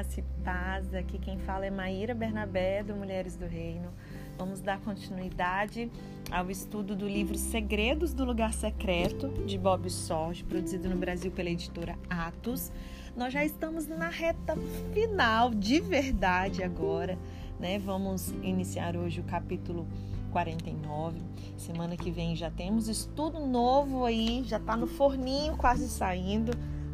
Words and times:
graça 0.00 0.20
e 0.20 0.24
paz. 0.42 0.94
Aqui 0.94 1.18
quem 1.18 1.38
fala 1.40 1.66
é 1.66 1.70
Maíra 1.70 2.14
Bernabé, 2.14 2.82
do 2.82 2.96
Mulheres 2.96 3.36
do 3.36 3.44
Reino. 3.44 3.92
Vamos 4.38 4.62
dar 4.62 4.80
continuidade 4.80 5.90
ao 6.30 6.50
estudo 6.50 6.96
do 6.96 7.06
livro 7.06 7.36
Segredos 7.36 8.14
do 8.14 8.24
Lugar 8.24 8.54
Secreto, 8.54 9.28
de 9.44 9.58
Bob 9.58 9.90
Sorge, 9.90 10.42
produzido 10.42 10.88
no 10.88 10.96
Brasil 10.96 11.30
pela 11.30 11.50
editora 11.50 11.98
Atos. 12.08 12.72
Nós 13.14 13.30
já 13.30 13.44
estamos 13.44 13.86
na 13.86 14.08
reta 14.08 14.56
final, 14.94 15.50
de 15.50 15.80
verdade, 15.80 16.62
agora. 16.62 17.18
Né? 17.58 17.78
Vamos 17.78 18.30
iniciar 18.42 18.96
hoje 18.96 19.20
o 19.20 19.24
capítulo 19.24 19.86
49. 20.32 21.20
Semana 21.58 21.94
que 21.94 22.10
vem 22.10 22.34
já 22.34 22.50
temos 22.50 22.88
estudo 22.88 23.46
novo 23.46 24.06
aí, 24.06 24.44
já 24.46 24.56
está 24.56 24.78
no 24.78 24.86
forninho, 24.86 25.58
quase 25.58 25.86
saindo 25.90 26.52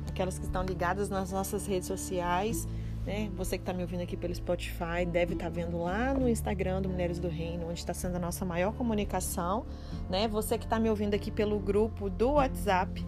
aquelas 0.09 0.39
que 0.39 0.47
estão 0.47 0.65
ligadas 0.65 1.09
nas 1.09 1.31
nossas 1.31 1.69
redes 1.69 1.87
sociais. 1.87 2.67
Né? 3.07 3.31
Você 3.37 3.57
que 3.57 3.63
está 3.63 3.73
me 3.73 3.83
ouvindo 3.83 4.03
aqui 4.03 4.17
pelo 4.17 4.35
Spotify 4.35 5.07
deve 5.07 5.35
estar 5.35 5.45
tá 5.45 5.51
vendo 5.51 5.81
lá 5.81 6.13
no 6.13 6.29
Instagram 6.29 6.83
do 6.83 6.89
Mulheres 6.89 7.21
do 7.21 7.29
Reino, 7.29 7.69
onde 7.69 7.79
está 7.79 7.95
sendo 7.95 8.17
a 8.17 8.19
nossa 8.19 8.45
maior 8.45 8.73
comunicação. 8.73 9.65
Né? 10.11 10.27
Você 10.27 10.59
que 10.59 10.65
está 10.65 10.81
me 10.81 10.91
ouvindo 10.91 11.15
aqui 11.15 11.31
pelo 11.31 11.59
grupo 11.61 12.11
do 12.11 12.33
WhatsApp, 12.33 13.07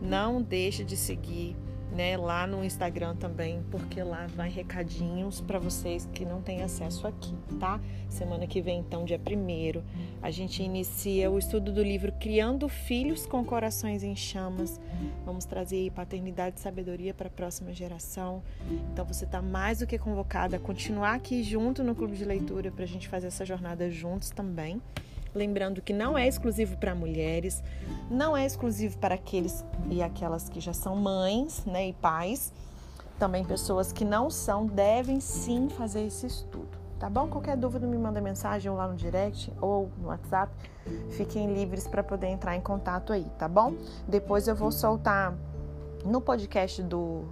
não 0.00 0.40
deixe 0.40 0.84
de 0.84 0.96
seguir 0.96 1.56
né, 1.92 2.16
lá 2.16 2.46
no 2.46 2.64
Instagram 2.64 3.16
também, 3.16 3.62
porque 3.70 4.02
lá 4.02 4.26
vai 4.28 4.48
recadinhos 4.48 5.40
para 5.40 5.58
vocês 5.58 6.08
que 6.12 6.24
não 6.24 6.40
têm 6.40 6.62
acesso 6.62 7.06
aqui, 7.06 7.34
tá? 7.58 7.80
Semana 8.08 8.46
que 8.46 8.60
vem, 8.60 8.80
então, 8.80 9.04
dia 9.04 9.18
1 9.18 9.82
a 10.22 10.30
gente 10.30 10.62
inicia 10.62 11.30
o 11.30 11.38
estudo 11.38 11.72
do 11.72 11.82
livro 11.82 12.12
Criando 12.12 12.68
Filhos 12.68 13.26
com 13.26 13.44
Corações 13.44 14.02
em 14.02 14.14
Chamas. 14.14 14.80
Vamos 15.24 15.44
trazer 15.44 15.90
paternidade 15.92 16.58
e 16.58 16.60
sabedoria 16.60 17.14
para 17.14 17.28
a 17.28 17.30
próxima 17.30 17.72
geração. 17.72 18.42
Então, 18.92 19.04
você 19.04 19.24
está 19.24 19.42
mais 19.42 19.78
do 19.78 19.86
que 19.86 19.98
convocada 19.98 20.56
a 20.56 20.60
continuar 20.60 21.14
aqui 21.14 21.42
junto 21.42 21.82
no 21.82 21.94
clube 21.94 22.16
de 22.16 22.24
leitura 22.24 22.70
para 22.70 22.84
a 22.84 22.88
gente 22.88 23.08
fazer 23.08 23.28
essa 23.28 23.44
jornada 23.44 23.90
juntos 23.90 24.30
também. 24.30 24.80
Lembrando 25.34 25.80
que 25.80 25.92
não 25.92 26.18
é 26.18 26.26
exclusivo 26.26 26.76
para 26.76 26.94
mulheres, 26.94 27.62
não 28.10 28.36
é 28.36 28.44
exclusivo 28.44 28.98
para 28.98 29.14
aqueles 29.14 29.64
e 29.88 30.02
aquelas 30.02 30.48
que 30.48 30.60
já 30.60 30.72
são 30.72 30.96
mães 30.96 31.64
né, 31.64 31.88
e 31.88 31.92
pais. 31.92 32.52
Também 33.18 33.44
pessoas 33.44 33.92
que 33.92 34.04
não 34.04 34.30
são 34.30 34.66
devem 34.66 35.20
sim 35.20 35.68
fazer 35.68 36.06
esse 36.06 36.26
estudo, 36.26 36.78
tá 36.98 37.08
bom? 37.08 37.28
Qualquer 37.28 37.56
dúvida 37.56 37.86
me 37.86 37.98
manda 37.98 38.20
mensagem 38.20 38.70
ou 38.70 38.76
lá 38.76 38.88
no 38.88 38.96
direct 38.96 39.52
ou 39.60 39.90
no 39.98 40.08
WhatsApp. 40.08 40.52
Fiquem 41.10 41.52
livres 41.52 41.86
para 41.86 42.02
poder 42.02 42.28
entrar 42.28 42.56
em 42.56 42.60
contato 42.60 43.12
aí, 43.12 43.26
tá 43.38 43.46
bom? 43.46 43.74
Depois 44.08 44.48
eu 44.48 44.56
vou 44.56 44.72
soltar 44.72 45.34
no 46.04 46.20
podcast 46.20 46.82
do, 46.82 47.24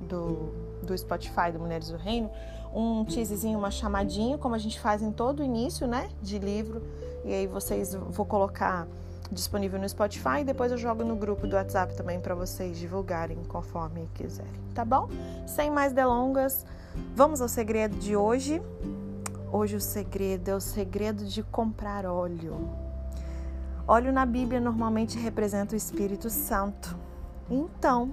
do, 0.00 0.52
do 0.82 0.96
Spotify 0.96 1.50
do 1.52 1.58
Mulheres 1.58 1.88
do 1.88 1.96
Reino 1.96 2.30
um 2.76 3.04
teaserzinho, 3.06 3.58
uma 3.58 3.70
chamadinha, 3.70 4.36
como 4.36 4.54
a 4.54 4.58
gente 4.58 4.78
faz 4.78 5.00
em 5.00 5.10
todo 5.10 5.42
início, 5.42 5.86
né, 5.86 6.10
de 6.20 6.38
livro 6.38 6.82
e 7.24 7.32
aí 7.32 7.46
vocês 7.46 7.94
vou 7.94 8.26
colocar 8.26 8.86
disponível 9.32 9.80
no 9.80 9.88
Spotify 9.88 10.40
e 10.40 10.44
depois 10.44 10.70
eu 10.70 10.78
jogo 10.78 11.02
no 11.02 11.16
grupo 11.16 11.46
do 11.46 11.56
WhatsApp 11.56 11.96
também 11.96 12.20
para 12.20 12.34
vocês 12.34 12.78
divulgarem 12.78 13.38
conforme 13.48 14.08
quiserem, 14.14 14.52
tá 14.74 14.84
bom? 14.84 15.08
Sem 15.46 15.70
mais 15.70 15.92
delongas, 15.92 16.64
vamos 17.14 17.40
ao 17.40 17.48
segredo 17.48 17.96
de 17.96 18.14
hoje. 18.14 18.62
Hoje 19.50 19.76
o 19.76 19.80
segredo 19.80 20.50
é 20.50 20.54
o 20.54 20.60
segredo 20.60 21.24
de 21.24 21.42
comprar 21.42 22.04
óleo. 22.04 22.68
Óleo 23.88 24.12
na 24.12 24.26
Bíblia 24.26 24.60
normalmente 24.60 25.18
representa 25.18 25.74
o 25.74 25.76
Espírito 25.76 26.28
Santo. 26.28 26.96
Então, 27.48 28.12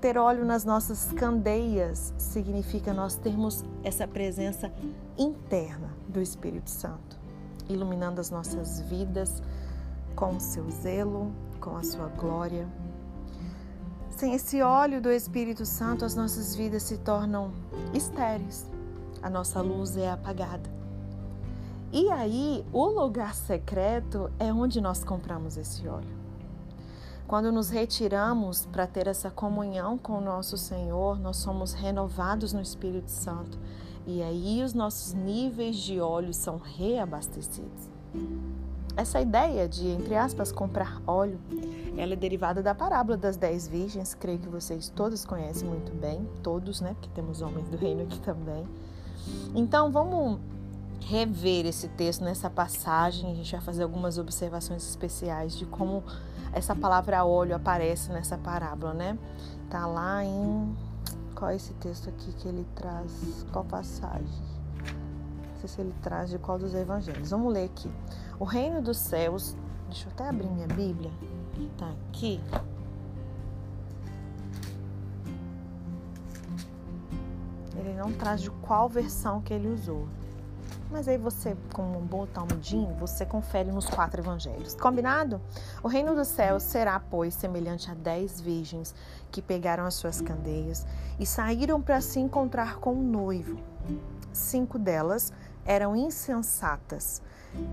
ter 0.00 0.18
óleo 0.18 0.44
nas 0.44 0.64
nossas 0.64 1.12
candeias 1.12 2.12
significa 2.18 2.92
nós 2.92 3.16
termos 3.16 3.64
essa 3.82 4.06
presença 4.06 4.72
interna 5.16 5.88
do 6.08 6.20
Espírito 6.20 6.70
Santo 6.70 7.24
iluminando 7.68 8.20
as 8.20 8.30
nossas 8.30 8.80
vidas 8.80 9.42
com 10.14 10.36
o 10.36 10.40
seu 10.40 10.70
zelo, 10.70 11.32
com 11.60 11.76
a 11.76 11.82
sua 11.82 12.08
glória. 12.08 12.68
Sem 14.10 14.34
esse 14.34 14.62
óleo 14.62 15.00
do 15.00 15.10
Espírito 15.10 15.66
Santo, 15.66 16.04
as 16.04 16.14
nossas 16.14 16.54
vidas 16.54 16.84
se 16.84 16.98
tornam 16.98 17.52
estéreis, 17.92 18.66
a 19.22 19.28
nossa 19.28 19.60
luz 19.60 19.96
é 19.96 20.10
apagada. 20.10 20.72
E 21.92 22.10
aí, 22.10 22.64
o 22.72 22.86
lugar 22.86 23.34
secreto 23.34 24.30
é 24.38 24.52
onde 24.52 24.80
nós 24.80 25.04
compramos 25.04 25.56
esse 25.56 25.86
óleo. 25.86 26.23
Quando 27.26 27.50
nos 27.50 27.70
retiramos 27.70 28.66
para 28.66 28.86
ter 28.86 29.06
essa 29.06 29.30
comunhão 29.30 29.96
com 29.96 30.18
o 30.18 30.20
nosso 30.20 30.58
Senhor, 30.58 31.18
nós 31.18 31.38
somos 31.38 31.72
renovados 31.72 32.52
no 32.52 32.60
Espírito 32.60 33.10
Santo 33.10 33.58
e 34.06 34.22
aí 34.22 34.62
os 34.62 34.74
nossos 34.74 35.14
níveis 35.14 35.76
de 35.76 35.98
óleo 36.00 36.34
são 36.34 36.58
reabastecidos. 36.58 37.88
Essa 38.96 39.20
ideia 39.20 39.66
de, 39.66 39.88
entre 39.88 40.14
aspas, 40.14 40.52
comprar 40.52 41.00
óleo, 41.06 41.40
ela 41.96 42.12
é 42.12 42.16
derivada 42.16 42.62
da 42.62 42.74
parábola 42.74 43.16
das 43.16 43.36
dez 43.36 43.66
virgens, 43.66 44.14
creio 44.14 44.38
que 44.38 44.48
vocês 44.48 44.88
todos 44.90 45.24
conhecem 45.24 45.66
muito 45.66 45.92
bem, 45.92 46.28
todos, 46.42 46.80
né? 46.80 46.94
Porque 46.94 47.08
temos 47.14 47.40
homens 47.40 47.68
do 47.68 47.76
reino 47.76 48.02
aqui 48.02 48.20
também. 48.20 48.68
Então, 49.54 49.90
vamos 49.90 50.38
rever 51.00 51.66
esse 51.66 51.88
texto 51.88 52.22
nessa 52.22 52.48
passagem, 52.48 53.32
a 53.32 53.34
gente 53.34 53.50
vai 53.50 53.60
fazer 53.60 53.82
algumas 53.82 54.16
observações 54.16 54.88
especiais 54.88 55.56
de 55.56 55.66
como 55.66 56.04
essa 56.54 56.74
palavra 56.74 57.24
óleo 57.24 57.56
aparece 57.56 58.12
nessa 58.12 58.38
parábola, 58.38 58.94
né? 58.94 59.18
Tá 59.68 59.86
lá 59.86 60.24
em 60.24 60.74
qual 61.34 61.50
é 61.50 61.56
esse 61.56 61.74
texto 61.74 62.08
aqui 62.08 62.32
que 62.32 62.48
ele 62.48 62.64
traz? 62.76 63.44
Qual 63.52 63.64
passagem? 63.64 64.24
Não 64.24 65.60
sei 65.60 65.68
se 65.68 65.80
ele 65.80 65.94
traz 66.00 66.30
de 66.30 66.38
qual 66.38 66.58
dos 66.58 66.74
evangelhos. 66.74 67.30
Vamos 67.30 67.52
ler 67.52 67.64
aqui. 67.64 67.90
O 68.38 68.44
reino 68.44 68.80
dos 68.80 68.98
céus. 68.98 69.56
Deixa 69.88 70.08
eu 70.08 70.12
até 70.12 70.28
abrir 70.28 70.48
minha 70.48 70.68
Bíblia. 70.68 71.10
Tá 71.76 71.90
aqui. 72.08 72.40
Ele 77.76 77.94
não 77.94 78.12
traz 78.12 78.40
de 78.40 78.50
qual 78.50 78.88
versão 78.88 79.40
que 79.40 79.52
ele 79.52 79.68
usou. 79.68 80.06
Mas 80.94 81.08
aí 81.08 81.18
você, 81.18 81.56
como 81.72 81.98
um 81.98 82.06
bom 82.06 82.24
talmudinho, 82.24 82.94
você 82.94 83.26
confere 83.26 83.72
nos 83.72 83.90
quatro 83.90 84.20
evangelhos. 84.20 84.76
Combinado? 84.76 85.40
O 85.82 85.88
reino 85.88 86.14
dos 86.14 86.28
céus 86.28 86.62
será, 86.62 87.00
pois, 87.00 87.34
semelhante 87.34 87.90
a 87.90 87.94
dez 87.94 88.40
virgens 88.40 88.94
que 89.32 89.42
pegaram 89.42 89.84
as 89.84 89.94
suas 89.94 90.20
candeias 90.20 90.86
e 91.18 91.26
saíram 91.26 91.82
para 91.82 92.00
se 92.00 92.20
encontrar 92.20 92.76
com 92.76 92.92
o 92.94 93.02
noivo. 93.02 93.58
Cinco 94.32 94.78
delas 94.78 95.32
eram 95.66 95.96
insensatas 95.96 97.20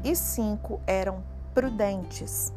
e 0.03 0.15
cinco 0.15 0.81
eram 0.87 1.23
prudentes. 1.53 2.51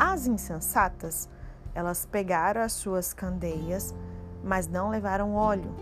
As 0.00 0.26
insensatas, 0.26 1.28
elas 1.74 2.06
pegaram 2.06 2.62
as 2.62 2.72
suas 2.72 3.12
candeias, 3.12 3.94
mas 4.42 4.66
não 4.66 4.88
levaram 4.88 5.34
óleo. 5.34 5.76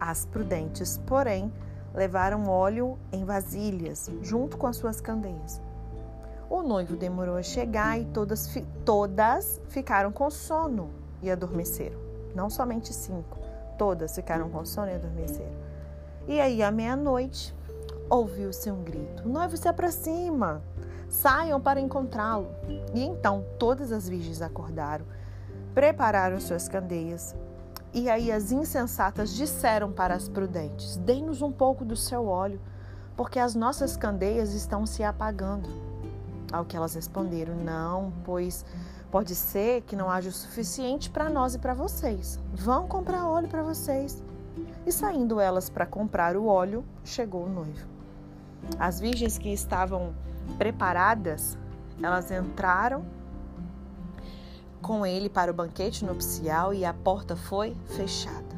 As 0.00 0.26
prudentes, 0.26 0.98
porém, 1.06 1.52
levaram 1.96 2.46
óleo 2.46 2.98
em 3.10 3.24
vasilhas, 3.24 4.10
junto 4.20 4.58
com 4.58 4.66
as 4.66 4.76
suas 4.76 5.00
candeias. 5.00 5.60
O 6.48 6.62
noivo 6.62 6.94
demorou 6.94 7.36
a 7.36 7.42
chegar 7.42 7.98
e 7.98 8.04
todas, 8.04 8.54
todas 8.84 9.60
ficaram 9.68 10.12
com 10.12 10.30
sono 10.30 10.90
e 11.22 11.30
adormeceram. 11.30 11.98
Não 12.34 12.50
somente 12.50 12.92
cinco, 12.92 13.38
todas 13.78 14.14
ficaram 14.14 14.50
com 14.50 14.64
sono 14.64 14.90
e 14.90 14.94
adormeceram. 14.94 15.56
E 16.28 16.38
aí, 16.38 16.62
à 16.62 16.70
meia-noite, 16.70 17.54
ouviu-se 18.10 18.70
um 18.70 18.84
grito: 18.84 19.24
O 19.24 19.28
noivo 19.28 19.56
se 19.56 19.66
aproxima! 19.66 20.62
Saiam 21.08 21.60
para 21.60 21.80
encontrá-lo. 21.80 22.48
E 22.94 23.02
então 23.02 23.44
todas 23.58 23.90
as 23.90 24.08
virgens 24.08 24.42
acordaram, 24.42 25.06
prepararam 25.72 26.38
suas 26.40 26.68
candeias 26.68 27.34
e 27.92 28.10
aí 28.10 28.30
as 28.30 28.52
insensatas 28.52 29.34
disseram 29.34 29.90
para 29.90 30.14
as 30.14 30.28
prudentes: 30.28 30.96
Dê-nos 30.98 31.42
um 31.42 31.52
pouco 31.52 31.84
do 31.84 31.96
seu 31.96 32.26
óleo, 32.26 32.60
porque 33.16 33.38
as 33.38 33.54
nossas 33.54 33.96
candeias 33.96 34.52
estão 34.52 34.86
se 34.86 35.02
apagando. 35.02 35.68
Ao 36.52 36.64
que 36.64 36.76
elas 36.76 36.94
responderam: 36.94 37.54
Não, 37.56 38.12
pois 38.24 38.64
pode 39.10 39.34
ser 39.34 39.82
que 39.82 39.96
não 39.96 40.10
haja 40.10 40.28
o 40.28 40.32
suficiente 40.32 41.08
para 41.10 41.30
nós 41.30 41.54
e 41.54 41.58
para 41.58 41.74
vocês. 41.74 42.38
Vão 42.52 42.86
comprar 42.86 43.26
óleo 43.26 43.48
para 43.48 43.62
vocês. 43.62 44.22
E 44.86 44.92
saindo 44.92 45.40
elas 45.40 45.68
para 45.68 45.86
comprar 45.86 46.36
o 46.36 46.46
óleo, 46.46 46.84
chegou 47.04 47.44
o 47.44 47.48
noivo. 47.48 47.86
As 48.78 49.00
virgens 49.00 49.38
que 49.38 49.52
estavam 49.52 50.14
preparadas, 50.58 51.58
elas 52.02 52.30
entraram 52.30 53.04
com 54.86 55.04
ele 55.04 55.28
para 55.28 55.50
o 55.50 55.54
banquete 55.54 56.04
nupcial 56.04 56.72
e 56.72 56.84
a 56.84 56.94
porta 56.94 57.34
foi 57.34 57.76
fechada. 57.96 58.54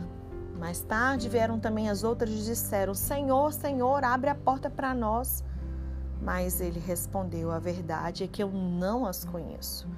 Mais 0.59 0.83
tarde 0.83 1.27
vieram 1.27 1.59
também 1.59 1.89
as 1.89 2.05
outras 2.05 2.29
e 2.31 2.45
disseram: 2.45 2.93
Senhor, 2.93 3.51
Senhor, 3.51 4.05
abre 4.05 4.29
a 4.29 4.35
porta 4.35 4.69
para 4.69 4.93
nós. 4.93 5.43
Mas 6.21 6.61
ele 6.61 6.79
respondeu: 6.79 7.51
A 7.51 7.59
verdade 7.59 8.25
é 8.25 8.27
que 8.27 8.43
eu 8.43 8.51
não 8.51 9.07
as 9.07 9.25
conheço. 9.25 9.89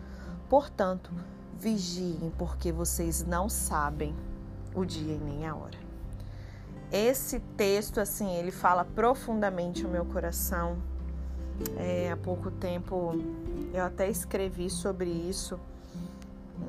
Portanto, 0.48 1.10
vigiem, 1.58 2.32
porque 2.38 2.70
vocês 2.70 3.24
não 3.24 3.48
sabem 3.48 4.14
o 4.72 4.84
dia 4.84 5.14
e 5.14 5.18
nem 5.18 5.48
a 5.48 5.56
hora. 5.56 5.78
Esse 6.92 7.40
texto, 7.56 7.98
assim, 7.98 8.36
ele 8.36 8.52
fala 8.52 8.84
profundamente 8.84 9.84
ao 9.84 9.90
meu 9.90 10.04
coração. 10.04 10.76
É, 11.76 12.12
há 12.12 12.16
pouco 12.16 12.52
tempo 12.52 13.14
eu 13.74 13.84
até 13.84 14.08
escrevi 14.08 14.70
sobre 14.70 15.10
isso. 15.10 15.58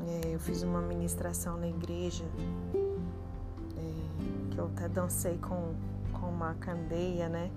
É, 0.08 0.34
eu 0.34 0.40
fiz 0.40 0.64
uma 0.64 0.82
ministração 0.82 1.58
na 1.58 1.68
igreja 1.68 2.26
é, 2.74 4.52
que 4.52 4.58
eu 4.58 4.66
até 4.66 4.88
dancei 4.88 5.38
com, 5.38 5.74
com 6.14 6.28
uma 6.28 6.54
candeia, 6.56 7.30
né? 7.30 7.50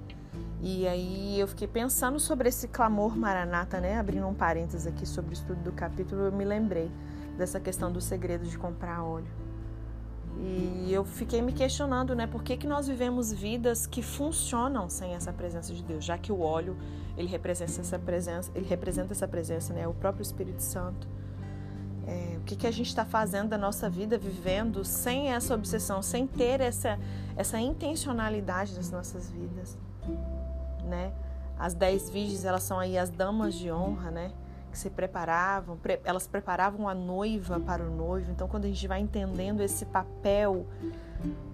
E 0.61 0.87
aí 0.87 1.39
eu 1.39 1.47
fiquei 1.47 1.69
pensando 1.69 2.19
sobre 2.19 2.49
esse 2.49 2.69
clamor 2.69 3.17
maranata, 3.17 3.81
né? 3.81 3.99
Abrindo 3.99 4.27
um 4.27 4.35
parênteses 4.35 4.87
aqui 4.87 5.07
sobre 5.07 5.33
o 5.33 5.35
estudo 5.35 5.63
do 5.63 5.73
capítulo, 5.73 6.23
eu 6.23 6.33
me 6.33 6.45
lembrei 6.45 6.91
dessa 7.37 7.61
questão 7.61 7.93
do 7.93 8.01
segredo 8.01 8.45
de 8.45 8.57
comprar 8.57 9.03
óleo. 9.03 9.45
E 10.37 10.93
eu 10.93 11.05
fiquei 11.05 11.41
me 11.41 11.53
questionando, 11.53 12.15
né? 12.15 12.27
Por 12.27 12.43
que, 12.43 12.57
que 12.57 12.67
nós 12.67 12.89
vivemos 12.89 13.33
vidas 13.33 13.87
que 13.87 14.03
funcionam 14.03 14.89
sem 14.89 15.15
essa 15.15 15.33
presença 15.33 15.73
de 15.73 15.83
Deus? 15.83 16.05
Já 16.05 16.19
que 16.19 16.33
o 16.33 16.41
óleo, 16.41 16.77
ele 17.17 17.29
representa 17.29 17.81
essa 17.81 17.99
presença, 17.99 18.51
ele 18.55 18.67
representa 18.67 19.13
essa 19.13 19.29
presença, 19.29 19.73
né? 19.73 19.87
O 19.87 19.95
próprio 19.95 20.23
Espírito 20.23 20.63
Santo. 20.63 21.07
É, 22.07 22.37
o 22.39 22.41
que, 22.43 22.55
que 22.57 22.67
a 22.67 22.71
gente 22.71 22.89
está 22.89 23.05
fazendo 23.05 23.49
da 23.49 23.59
nossa 23.59 23.89
vida, 23.89 24.19
vivendo 24.19 24.85
sem 24.85 25.33
essa 25.33 25.55
obsessão, 25.55 26.03
sem 26.03 26.27
ter 26.27 26.61
essa, 26.61 26.99
essa 27.37 27.59
intencionalidade 27.59 28.75
das 28.75 28.91
nossas 28.91 29.31
vidas, 29.31 29.79
né? 30.85 31.13
As 31.59 31.73
dez 31.73 32.11
virgens, 32.11 32.45
elas 32.45 32.63
são 32.63 32.79
aí 32.79 32.99
as 32.99 33.09
damas 33.11 33.55
de 33.55 33.71
honra, 33.71 34.11
né? 34.11 34.33
que 34.75 34.79
se 34.79 34.91
preparavam, 34.91 35.77
pre 35.77 36.01
elas 36.05 36.27
preparavam 36.27 36.89
a 36.89 36.95
noiva 36.95 37.61
para 37.61 37.83
o 37.83 37.91
noivo. 37.91 38.33
Então, 38.33 38.49
quando 38.49 38.65
a 38.65 38.69
gente 38.69 38.87
vai 38.89 39.01
entendendo 39.01 39.61
esse 39.61 39.87
papel, 39.87 40.67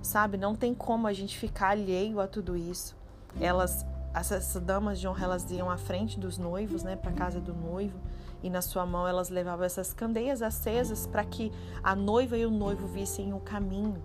sabe, 0.02 0.38
não 0.38 0.56
tem 0.56 0.74
como 0.74 1.06
a 1.06 1.12
gente 1.12 1.38
ficar 1.38 1.68
alheio 1.68 2.18
a 2.18 2.26
tudo 2.26 2.56
isso. 2.56 2.96
Elas, 3.38 3.86
essas 4.14 4.54
damas 4.62 4.98
de 4.98 5.06
honra, 5.06 5.24
elas 5.24 5.50
iam 5.50 5.70
à 5.70 5.76
frente 5.76 6.18
dos 6.18 6.38
noivos, 6.38 6.82
né, 6.82 6.96
para 6.96 7.12
casa 7.12 7.38
do 7.38 7.54
noivo, 7.54 7.98
e 8.42 8.50
na 8.50 8.62
sua 8.62 8.86
mão 8.86 9.06
elas 9.06 9.28
levavam 9.28 9.64
essas 9.64 9.92
candeias 9.92 10.42
acesas 10.42 11.06
para 11.06 11.24
que 11.24 11.52
a 11.82 11.94
noiva 11.94 12.36
e 12.36 12.46
o 12.46 12.50
noivo 12.50 12.86
vissem 12.86 13.32
o 13.32 13.40
caminho. 13.40 14.02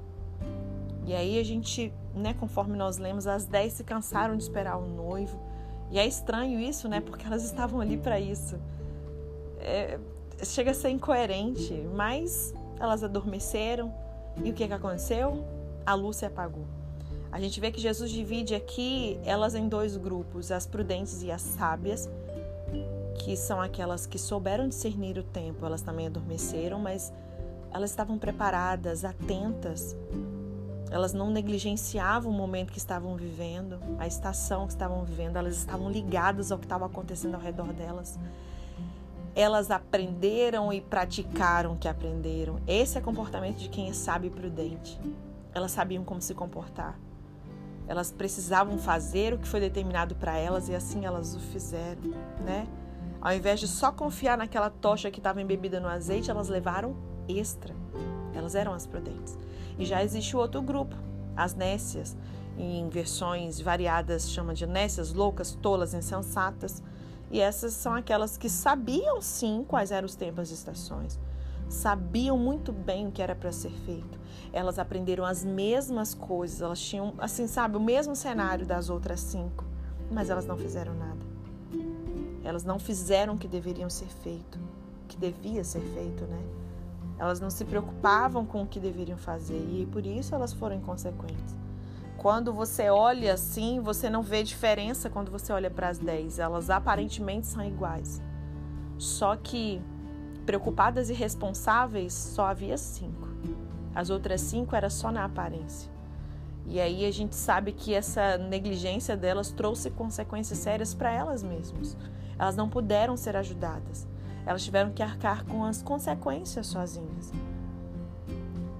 E 1.05 1.13
aí 1.13 1.39
a 1.39 1.43
gente, 1.43 1.93
né, 2.13 2.33
conforme 2.33 2.77
nós 2.77 2.97
lemos, 2.97 3.27
as 3.27 3.45
dez 3.45 3.73
se 3.73 3.83
cansaram 3.83 4.35
de 4.35 4.43
esperar 4.43 4.77
o 4.77 4.87
noivo. 4.87 5.39
E 5.91 5.99
é 5.99 6.05
estranho 6.05 6.59
isso, 6.59 6.89
né? 6.89 6.99
Porque 6.99 7.27
elas 7.27 7.43
estavam 7.43 7.79
ali 7.79 7.95
para 7.95 8.19
isso 8.19 8.59
é, 9.65 9.99
chega 10.43 10.71
a 10.71 10.73
ser 10.73 10.89
incoerente, 10.89 11.73
mas 11.93 12.53
elas 12.79 13.03
adormeceram 13.03 13.93
e 14.43 14.51
o 14.51 14.53
que, 14.53 14.67
que 14.67 14.73
aconteceu? 14.73 15.43
A 15.85 15.93
luz 15.95 16.17
se 16.17 16.25
apagou. 16.25 16.65
A 17.31 17.39
gente 17.39 17.59
vê 17.59 17.71
que 17.71 17.81
Jesus 17.81 18.11
divide 18.11 18.55
aqui 18.55 19.19
elas 19.25 19.55
em 19.55 19.67
dois 19.67 19.97
grupos, 19.97 20.51
as 20.51 20.65
prudentes 20.65 21.21
e 21.23 21.31
as 21.31 21.41
sábias, 21.41 22.09
que 23.19 23.35
são 23.35 23.61
aquelas 23.61 24.05
que 24.05 24.17
souberam 24.17 24.67
discernir 24.67 25.17
o 25.17 25.23
tempo, 25.23 25.65
elas 25.65 25.81
também 25.81 26.07
adormeceram, 26.07 26.79
mas 26.79 27.13
elas 27.71 27.89
estavam 27.89 28.17
preparadas, 28.17 29.03
atentas. 29.03 29.95
Elas 30.91 31.13
não 31.13 31.29
negligenciavam 31.29 32.31
o 32.31 32.35
momento 32.35 32.71
que 32.71 32.77
estavam 32.77 33.15
vivendo, 33.15 33.79
a 33.97 34.05
estação 34.05 34.65
que 34.67 34.73
estavam 34.73 35.03
vivendo, 35.03 35.37
elas 35.37 35.57
estavam 35.57 35.89
ligadas 35.89 36.51
ao 36.51 36.57
que 36.57 36.65
estava 36.65 36.85
acontecendo 36.85 37.35
ao 37.35 37.41
redor 37.41 37.73
delas 37.73 38.19
elas 39.35 39.69
aprenderam 39.69 40.71
e 40.71 40.79
praticaram 40.79 41.73
o 41.73 41.77
que 41.77 41.89
aprenderam. 41.89 42.59
Esse 42.65 42.97
é 42.97 43.01
o 43.01 43.03
comportamento 43.03 43.57
de 43.57 43.67
quem 43.67 43.89
é 43.89 43.93
sábio 43.93 44.29
e 44.29 44.31
prudente. 44.31 44.97
Elas 45.53 45.71
sabiam 45.71 46.05
como 46.05 46.21
se 46.21 46.33
comportar. 46.33 46.97
Elas 47.85 48.11
precisavam 48.11 48.77
fazer 48.77 49.33
o 49.33 49.37
que 49.37 49.47
foi 49.47 49.59
determinado 49.59 50.15
para 50.15 50.37
elas 50.37 50.69
e 50.69 50.73
assim 50.73 51.05
elas 51.05 51.35
o 51.35 51.39
fizeram, 51.39 52.01
né? 52.45 52.65
Ao 53.25 53.33
invés 53.33 53.59
de 53.59 53.67
só 53.67 53.91
confiar 53.91 54.37
naquela 54.37 54.69
tocha 54.69 55.09
que 55.09 55.19
estava 55.19 55.41
embebida 55.41 55.79
no 55.79 55.87
azeite, 55.87 56.29
elas 56.29 56.47
levaram 56.47 56.95
extra. 57.27 57.75
Elas 58.35 58.53
eram 58.53 58.71
as 58.71 58.85
prudentes. 58.85 59.35
E 59.79 59.83
já 59.83 60.03
existe 60.03 60.35
o 60.35 60.39
outro 60.39 60.61
grupo, 60.61 60.95
as 61.35 61.55
nécias, 61.55 62.15
em 62.55 62.87
versões 62.87 63.59
variadas 63.59 64.29
chama 64.29 64.53
de 64.53 64.67
nécias, 64.67 65.11
loucas, 65.11 65.57
tolas, 65.59 65.95
insensatas 65.95 66.83
e 67.31 67.39
essas 67.39 67.73
são 67.73 67.95
aquelas 67.95 68.37
que 68.37 68.47
sabiam 68.47 69.19
sim 69.19 69.65
quais 69.67 69.89
eram 69.89 70.05
os 70.05 70.15
tempos 70.15 70.51
e 70.51 70.53
estações. 70.53 71.19
Sabiam 71.67 72.37
muito 72.37 72.71
bem 72.71 73.07
o 73.07 73.11
que 73.11 73.23
era 73.23 73.33
para 73.33 73.51
ser 73.51 73.71
feito. 73.71 74.19
Elas 74.53 74.77
aprenderam 74.77 75.25
as 75.25 75.43
mesmas 75.43 76.13
coisas, 76.13 76.61
elas 76.61 76.79
tinham, 76.79 77.15
assim, 77.17 77.47
sabe, 77.47 77.75
o 77.75 77.79
mesmo 77.79 78.15
cenário 78.15 78.67
das 78.67 78.87
outras 78.87 79.19
cinco, 79.19 79.65
mas 80.11 80.29
elas 80.29 80.45
não 80.45 80.55
fizeram 80.55 80.93
nada. 80.93 81.14
Elas 82.45 82.63
não 82.63 82.79
fizeram 82.79 83.33
o 83.33 83.37
que 83.37 83.47
deveriam 83.47 83.89
ser 83.89 84.07
feito, 84.07 84.59
o 85.03 85.07
que 85.07 85.17
devia 85.17 85.63
ser 85.63 85.81
feito, 85.81 86.23
né? 86.25 86.39
Elas 87.17 87.39
não 87.39 87.49
se 87.49 87.65
preocupavam 87.65 88.45
com 88.45 88.61
o 88.61 88.67
que 88.67 88.79
deveriam 88.79 89.17
fazer 89.17 89.57
e 89.57 89.87
por 89.87 90.05
isso 90.05 90.35
elas 90.35 90.53
foram 90.53 90.75
inconsequentes. 90.75 91.55
Quando 92.17 92.53
você 92.53 92.89
olha 92.89 93.33
assim, 93.33 93.79
você 93.79 94.09
não 94.09 94.21
vê 94.21 94.43
diferença 94.43 95.09
quando 95.09 95.31
você 95.31 95.51
olha 95.51 95.69
para 95.69 95.89
as 95.89 95.97
10. 95.97 96.39
Elas 96.39 96.69
aparentemente 96.69 97.47
são 97.47 97.63
iguais. 97.65 98.21
Só 98.97 99.35
que 99.35 99.81
preocupadas 100.45 101.09
e 101.09 101.13
responsáveis 101.13 102.13
só 102.13 102.45
havia 102.47 102.77
cinco. 102.77 103.27
As 103.93 104.09
outras 104.09 104.41
cinco 104.41 104.75
era 104.75 104.89
só 104.89 105.11
na 105.11 105.25
aparência. 105.25 105.94
E 106.65 106.79
aí 106.79 107.05
a 107.05 107.11
gente 107.11 107.35
sabe 107.35 107.71
que 107.71 107.93
essa 107.93 108.37
negligência 108.37 109.15
delas 109.15 109.51
trouxe 109.51 109.91
consequências 109.91 110.59
sérias 110.59 110.93
para 110.93 111.11
elas 111.11 111.43
mesmas. 111.43 111.95
Elas 112.37 112.55
não 112.55 112.69
puderam 112.69 113.15
ser 113.15 113.35
ajudadas. 113.35 114.07
Elas 114.45 114.63
tiveram 114.63 114.91
que 114.91 115.03
arcar 115.03 115.45
com 115.45 115.63
as 115.63 115.81
consequências 115.81 116.67
sozinhas. 116.67 117.31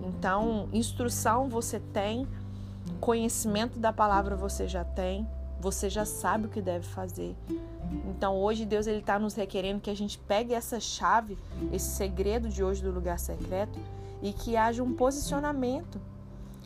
Então, 0.04 0.68
instrução 0.74 1.48
você 1.50 1.80
tem, 1.80 2.28
Conhecimento 3.00 3.80
da 3.80 3.92
palavra 3.92 4.36
você 4.36 4.68
já 4.68 4.84
tem, 4.84 5.28
você 5.60 5.90
já 5.90 6.06
sabe 6.06 6.46
o 6.46 6.50
que 6.50 6.62
deve 6.62 6.86
fazer. 6.86 7.36
Então 8.08 8.36
hoje 8.38 8.66
Deus 8.66 8.88
ele 8.88 9.00
está 9.00 9.18
nos 9.20 9.34
requerendo 9.34 9.82
que 9.82 9.90
a 9.90 9.96
gente 9.96 10.18
pegue 10.18 10.54
essa 10.54 10.80
chave, 10.80 11.38
esse 11.72 11.90
segredo 11.96 12.48
de 12.50 12.64
hoje 12.64 12.82
do 12.82 12.92
lugar 12.92 13.20
secreto 13.20 13.80
e 14.22 14.32
que 14.34 14.56
haja 14.56 14.84
um 14.84 14.94
posicionamento. 14.94 16.00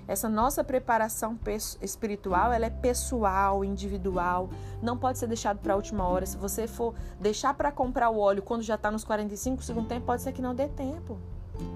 Essa 0.09 0.27
nossa 0.27 0.63
preparação 0.63 1.37
espiritual, 1.79 2.51
ela 2.51 2.65
é 2.65 2.69
pessoal, 2.71 3.63
individual, 3.63 4.49
não 4.81 4.97
pode 4.97 5.19
ser 5.19 5.27
deixado 5.27 5.59
para 5.59 5.73
a 5.73 5.75
última 5.75 6.07
hora. 6.07 6.25
Se 6.25 6.35
você 6.35 6.65
for 6.65 6.95
deixar 7.21 7.53
para 7.53 7.71
comprar 7.71 8.09
o 8.09 8.17
óleo 8.17 8.41
quando 8.41 8.63
já 8.63 8.73
está 8.73 8.89
nos 8.89 9.03
45 9.03 9.61
segundo 9.61 9.87
tempo, 9.87 10.07
pode 10.07 10.23
ser 10.23 10.31
que 10.31 10.41
não 10.41 10.55
dê 10.55 10.67
tempo. 10.67 11.19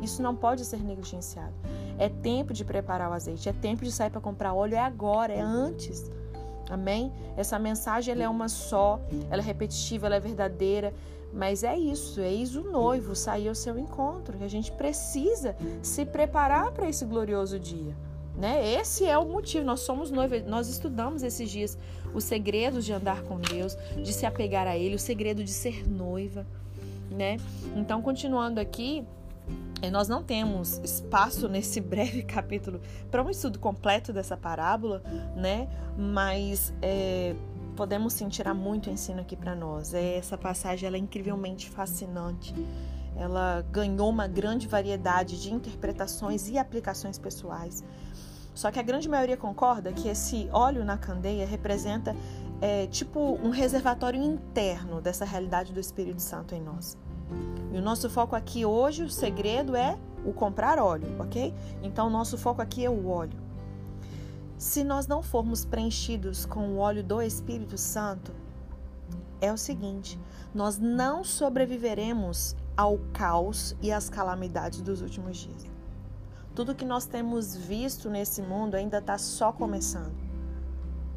Isso 0.01 0.19
não 0.19 0.35
pode 0.35 0.65
ser 0.65 0.79
negligenciado. 0.79 1.53
É 1.99 2.09
tempo 2.09 2.53
de 2.53 2.65
preparar 2.65 3.11
o 3.11 3.13
azeite, 3.13 3.47
é 3.47 3.53
tempo 3.53 3.83
de 3.83 3.91
sair 3.91 4.09
para 4.09 4.19
comprar 4.19 4.51
óleo, 4.55 4.73
é 4.73 4.79
agora, 4.79 5.31
é 5.31 5.39
antes. 5.39 6.11
Amém? 6.71 7.13
Essa 7.37 7.59
mensagem 7.59 8.15
ela 8.15 8.23
é 8.23 8.29
uma 8.29 8.49
só, 8.49 8.99
ela 9.29 9.43
é 9.43 9.45
repetitiva, 9.45 10.07
ela 10.07 10.15
é 10.15 10.19
verdadeira, 10.19 10.91
mas 11.31 11.63
é 11.63 11.77
isso, 11.77 12.19
é 12.19 12.33
isso 12.33 12.61
o 12.61 12.71
noivo 12.71 13.15
sair 13.15 13.47
ao 13.47 13.53
seu 13.53 13.77
encontro, 13.77 14.43
a 14.43 14.47
gente 14.47 14.71
precisa 14.71 15.55
se 15.83 16.03
preparar 16.03 16.71
para 16.71 16.89
esse 16.89 17.05
glorioso 17.05 17.59
dia. 17.59 17.95
Né? 18.37 18.73
Esse 18.73 19.05
é 19.05 19.17
o 19.17 19.25
motivo. 19.25 19.65
Nós 19.65 19.81
somos 19.81 20.09
noivos. 20.09 20.43
Nós 20.45 20.67
estudamos 20.67 21.23
esses 21.23 21.49
dias 21.49 21.77
os 22.13 22.23
segredos 22.23 22.85
de 22.85 22.93
andar 22.93 23.23
com 23.23 23.39
Deus, 23.39 23.75
de 23.95 24.13
se 24.13 24.25
apegar 24.25 24.67
a 24.67 24.77
Ele, 24.77 24.95
o 24.95 24.99
segredo 24.99 25.43
de 25.43 25.51
ser 25.51 25.87
noiva, 25.89 26.45
né? 27.09 27.37
Então, 27.75 28.01
continuando 28.01 28.59
aqui, 28.59 29.03
nós 29.91 30.07
não 30.07 30.23
temos 30.23 30.77
espaço 30.83 31.49
nesse 31.49 31.81
breve 31.81 32.23
capítulo 32.23 32.79
para 33.11 33.23
um 33.23 33.29
estudo 33.29 33.59
completo 33.59 34.13
dessa 34.13 34.37
parábola, 34.37 35.01
né? 35.35 35.67
Mas 35.97 36.73
é, 36.81 37.35
podemos 37.75 38.13
sim 38.13 38.29
tirar 38.29 38.53
muito 38.53 38.89
ensino 38.89 39.21
aqui 39.21 39.35
para 39.35 39.55
nós. 39.55 39.93
É, 39.93 40.17
essa 40.17 40.37
passagem 40.37 40.87
ela 40.87 40.95
é 40.95 40.99
incrivelmente 40.99 41.69
fascinante. 41.69 42.53
Ela 43.15 43.63
ganhou 43.71 44.09
uma 44.09 44.27
grande 44.27 44.67
variedade 44.67 45.39
de 45.39 45.53
interpretações 45.53 46.49
e 46.49 46.57
aplicações 46.57 47.19
pessoais. 47.19 47.83
Só 48.53 48.71
que 48.71 48.79
a 48.79 48.83
grande 48.83 49.09
maioria 49.09 49.35
concorda 49.35 49.91
que 49.91 50.07
esse 50.07 50.47
óleo 50.51 50.85
na 50.85 50.97
candeia 50.97 51.45
representa 51.45 52.15
é, 52.61 52.87
tipo 52.87 53.19
um 53.43 53.49
reservatório 53.49 54.21
interno 54.21 55.01
dessa 55.01 55.25
realidade 55.25 55.73
do 55.73 55.79
Espírito 55.79 56.21
Santo 56.21 56.53
em 56.55 56.61
nós. 56.61 56.97
E 57.71 57.77
o 57.77 57.81
nosso 57.81 58.09
foco 58.09 58.35
aqui 58.35 58.65
hoje, 58.65 59.03
o 59.03 59.09
segredo 59.09 59.75
é 59.75 59.97
o 60.25 60.31
comprar 60.31 60.79
óleo, 60.79 61.07
ok? 61.19 61.53
Então, 61.81 62.07
o 62.07 62.09
nosso 62.09 62.37
foco 62.37 62.61
aqui 62.61 62.85
é 62.85 62.89
o 62.89 63.07
óleo. 63.07 63.37
Se 64.57 64.83
nós 64.83 65.07
não 65.07 65.21
formos 65.21 65.65
preenchidos 65.65 66.45
com 66.45 66.69
o 66.69 66.77
óleo 66.77 67.03
do 67.03 67.21
Espírito 67.21 67.77
Santo, 67.77 68.31
é 69.41 69.51
o 69.51 69.57
seguinte: 69.57 70.17
nós 70.53 70.77
não 70.77 71.23
sobreviveremos 71.23 72.55
ao 72.77 72.97
caos 73.11 73.75
e 73.81 73.91
às 73.91 74.09
calamidades 74.09 74.81
dos 74.81 75.01
últimos 75.01 75.37
dias. 75.37 75.72
Tudo 76.55 76.75
que 76.75 76.85
nós 76.85 77.05
temos 77.05 77.55
visto 77.55 78.11
nesse 78.11 78.39
mundo 78.41 78.75
ainda 78.75 78.99
está 78.99 79.17
só 79.17 79.51
começando. 79.51 80.13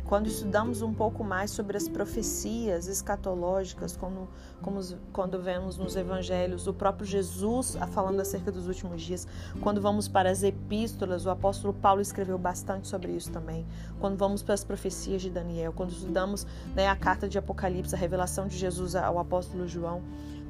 Quando 0.07 0.29
estudamos 0.29 0.83
um 0.83 0.95
pouco 0.95 1.25
mais 1.25 1.51
sobre 1.51 1.77
as 1.77 1.89
profecias 1.89 2.87
escatológicas, 2.87 3.97
como, 3.97 4.29
como 4.63 4.81
quando 5.13 5.43
vemos 5.43 5.77
nos 5.77 5.97
evangelhos 5.97 6.67
o 6.69 6.73
próprio 6.73 7.05
Jesus 7.05 7.77
falando 7.91 8.21
acerca 8.21 8.53
dos 8.53 8.69
últimos 8.69 9.03
dias, 9.03 9.27
quando 9.61 9.81
vamos 9.81 10.07
para 10.07 10.31
as 10.31 10.45
epístolas, 10.45 11.27
o 11.27 11.31
apóstolo 11.31 11.75
Paulo 11.75 12.01
escreveu 12.01 12.39
bastante 12.39 12.87
sobre 12.87 13.13
isso 13.13 13.33
também. 13.33 13.67
Quando 13.99 14.17
vamos 14.17 14.43
para 14.45 14.55
as 14.55 14.63
profecias 14.65 15.21
de 15.21 15.29
Daniel, 15.29 15.73
quando 15.73 15.91
estudamos 15.91 16.47
né, 16.75 16.89
a 16.89 16.97
carta 16.97 17.29
de 17.29 17.37
Apocalipse, 17.37 17.95
a 17.95 17.99
revelação 17.99 18.47
de 18.47 18.57
Jesus 18.57 18.95
ao 18.95 19.19
apóstolo 19.19 19.67
João, 19.67 20.03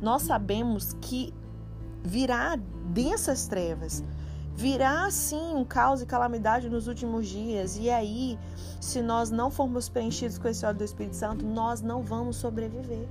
nós 0.03 0.23
sabemos 0.23 0.93
que 1.01 1.33
virá 2.05 2.57
densas 2.93 3.49
trevas 3.49 4.05
Virá 4.57 5.11
sim 5.11 5.55
um 5.55 5.65
caos 5.65 6.01
e 6.01 6.07
calamidade 6.07 6.71
nos 6.71 6.89
últimos 6.89 7.29
dias, 7.29 7.77
e 7.77 7.91
aí, 7.91 8.39
se 8.81 9.03
nós 9.03 9.31
não 9.31 9.51
formos 9.51 9.87
preenchidos 9.87 10.39
com 10.39 10.49
esse 10.49 10.65
óleo 10.65 10.79
do 10.79 10.85
Espírito 10.85 11.15
Santo, 11.15 11.45
nós 11.45 11.83
não 11.83 12.03
vamos 12.03 12.37
sobreviver. 12.37 13.07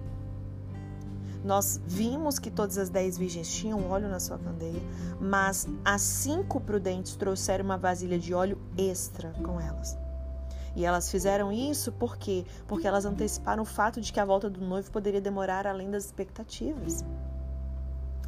Nós 1.44 1.80
vimos 1.86 2.40
que 2.40 2.50
todas 2.50 2.80
as 2.80 2.90
dez 2.90 3.16
virgens 3.20 3.54
tinham 3.54 3.88
óleo 3.92 4.10
na 4.10 4.20
sua 4.20 4.40
candeia, 4.40 4.82
mas 5.22 5.68
as 5.86 6.02
cinco 6.02 6.60
prudentes 6.60 7.16
trouxeram 7.16 7.64
uma 7.64 7.78
vasilha 7.78 8.18
de 8.18 8.34
óleo 8.34 8.60
extra 8.76 9.32
com 9.44 9.62
elas. 9.62 9.96
E 10.76 10.84
elas 10.84 11.12
fizeram 11.12 11.52
isso 11.52 11.92
por 11.92 12.18
quê? 12.18 12.44
Porque 12.68 12.88
elas 12.88 13.06
anteciparam 13.06 13.62
o 13.62 13.66
fato 13.66 14.02
de 14.02 14.12
que 14.12 14.20
a 14.20 14.26
volta 14.26 14.50
do 14.50 14.60
noivo 14.60 14.90
poderia 14.90 15.22
demorar 15.22 15.68
além 15.68 15.92
das 15.92 16.06
expectativas. 16.06 17.06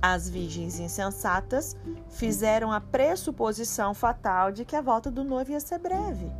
As 0.01 0.30
virgens 0.30 0.80
insensatas 0.80 1.75
fizeram 2.10 2.72
a 2.72 2.80
pressuposição 2.80 3.94
fatal 3.94 4.51
de 4.51 4.63
que 4.63 4.75
a 4.75 4.82
volta 4.82 5.10
do 5.10 5.24
noivo 5.24 5.51
ia 5.51 5.60
ser 5.60 5.80
breve. 5.80 6.32